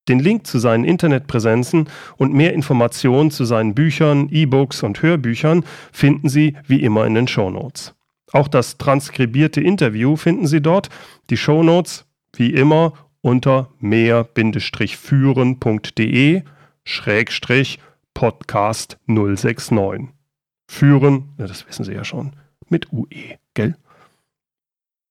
Den 0.07 0.19
Link 0.19 0.47
zu 0.47 0.59
seinen 0.59 0.83
Internetpräsenzen 0.83 1.87
und 2.17 2.33
mehr 2.33 2.53
Informationen 2.53 3.31
zu 3.31 3.45
seinen 3.45 3.75
Büchern, 3.75 4.29
E-Books 4.29 4.83
und 4.83 5.01
Hörbüchern 5.01 5.63
finden 5.91 6.27
Sie 6.27 6.57
wie 6.67 6.81
immer 6.81 7.05
in 7.05 7.13
den 7.13 7.27
Shownotes. 7.27 7.93
Auch 8.33 8.47
das 8.47 8.77
transkribierte 8.77 9.61
Interview 9.61 10.15
finden 10.15 10.47
Sie 10.47 10.61
dort. 10.61 10.89
Die 11.29 11.37
Shownotes 11.37 12.05
wie 12.35 12.51
immer 12.51 12.93
unter 13.21 13.69
mehr-führen.de 13.79 16.41
Schrägstrich 16.83 17.79
Podcast 18.13 18.97
069. 19.07 20.09
Führen, 20.69 21.29
ja, 21.37 21.47
das 21.47 21.65
wissen 21.67 21.85
Sie 21.85 21.93
ja 21.93 22.03
schon, 22.03 22.33
mit 22.69 22.91
UE, 22.91 23.37
gell? 23.53 23.77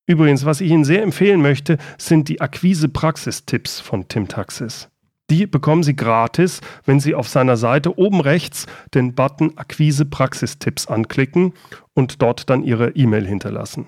Übrigens, 0.07 0.45
was 0.45 0.61
ich 0.61 0.71
Ihnen 0.71 0.85
sehr 0.85 1.03
empfehlen 1.03 1.41
möchte, 1.41 1.79
sind 1.97 2.29
die 2.29 2.41
Akquise-Praxistipps 2.41 3.79
von 3.79 4.09
Tim 4.09 4.27
Taxis. 4.27 4.89
Die 5.31 5.47
bekommen 5.47 5.85
Sie 5.85 5.95
gratis, 5.95 6.61
wenn 6.85 6.99
Sie 6.99 7.15
auf 7.15 7.29
seiner 7.29 7.57
Seite 7.57 7.97
oben 7.97 8.21
rechts 8.21 8.67
den 8.95 9.15
Button 9.15 9.57
Akquise-Praxistipps 9.57 10.89
anklicken 10.89 11.53
und 11.95 12.23
dort 12.23 12.51
dann 12.51 12.65
Ihre 12.65 12.91
E-Mail 12.97 13.25
hinterlassen. 13.25 13.87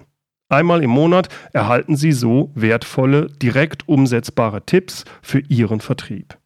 Einmal 0.52 0.84
im 0.84 0.90
Monat 0.90 1.30
erhalten 1.54 1.96
Sie 1.96 2.12
so 2.12 2.50
wertvolle, 2.54 3.28
direkt 3.28 3.88
umsetzbare 3.88 4.66
Tipps 4.66 5.06
für 5.22 5.38
Ihren 5.38 5.80
Vertrieb. 5.80 6.36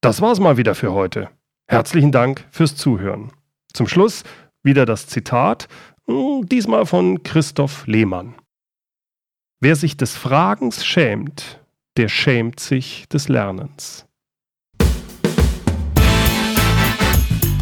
Das 0.00 0.22
war's 0.22 0.38
mal 0.38 0.56
wieder 0.56 0.76
für 0.76 0.92
heute. 0.92 1.30
Herzlichen 1.66 2.12
Dank 2.12 2.46
fürs 2.52 2.76
Zuhören. 2.76 3.32
Zum 3.72 3.88
Schluss 3.88 4.22
wieder 4.62 4.86
das 4.86 5.08
Zitat, 5.08 5.66
mh, 6.06 6.42
diesmal 6.44 6.86
von 6.86 7.24
Christoph 7.24 7.88
Lehmann. 7.88 8.36
Wer 9.58 9.74
sich 9.74 9.96
des 9.96 10.16
Fragens 10.16 10.86
schämt, 10.86 11.60
der 11.96 12.06
schämt 12.06 12.60
sich 12.60 13.08
des 13.08 13.26
Lernens. 13.26 14.06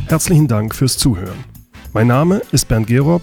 Herzlichen 0.07 0.49
Dank 0.49 0.75
fürs 0.75 0.99
Zuhören. 0.99 1.45
Mein 1.95 2.09
Name 2.09 2.43
ist 2.53 2.69
Bernd 2.69 2.89
Gerob 2.89 3.23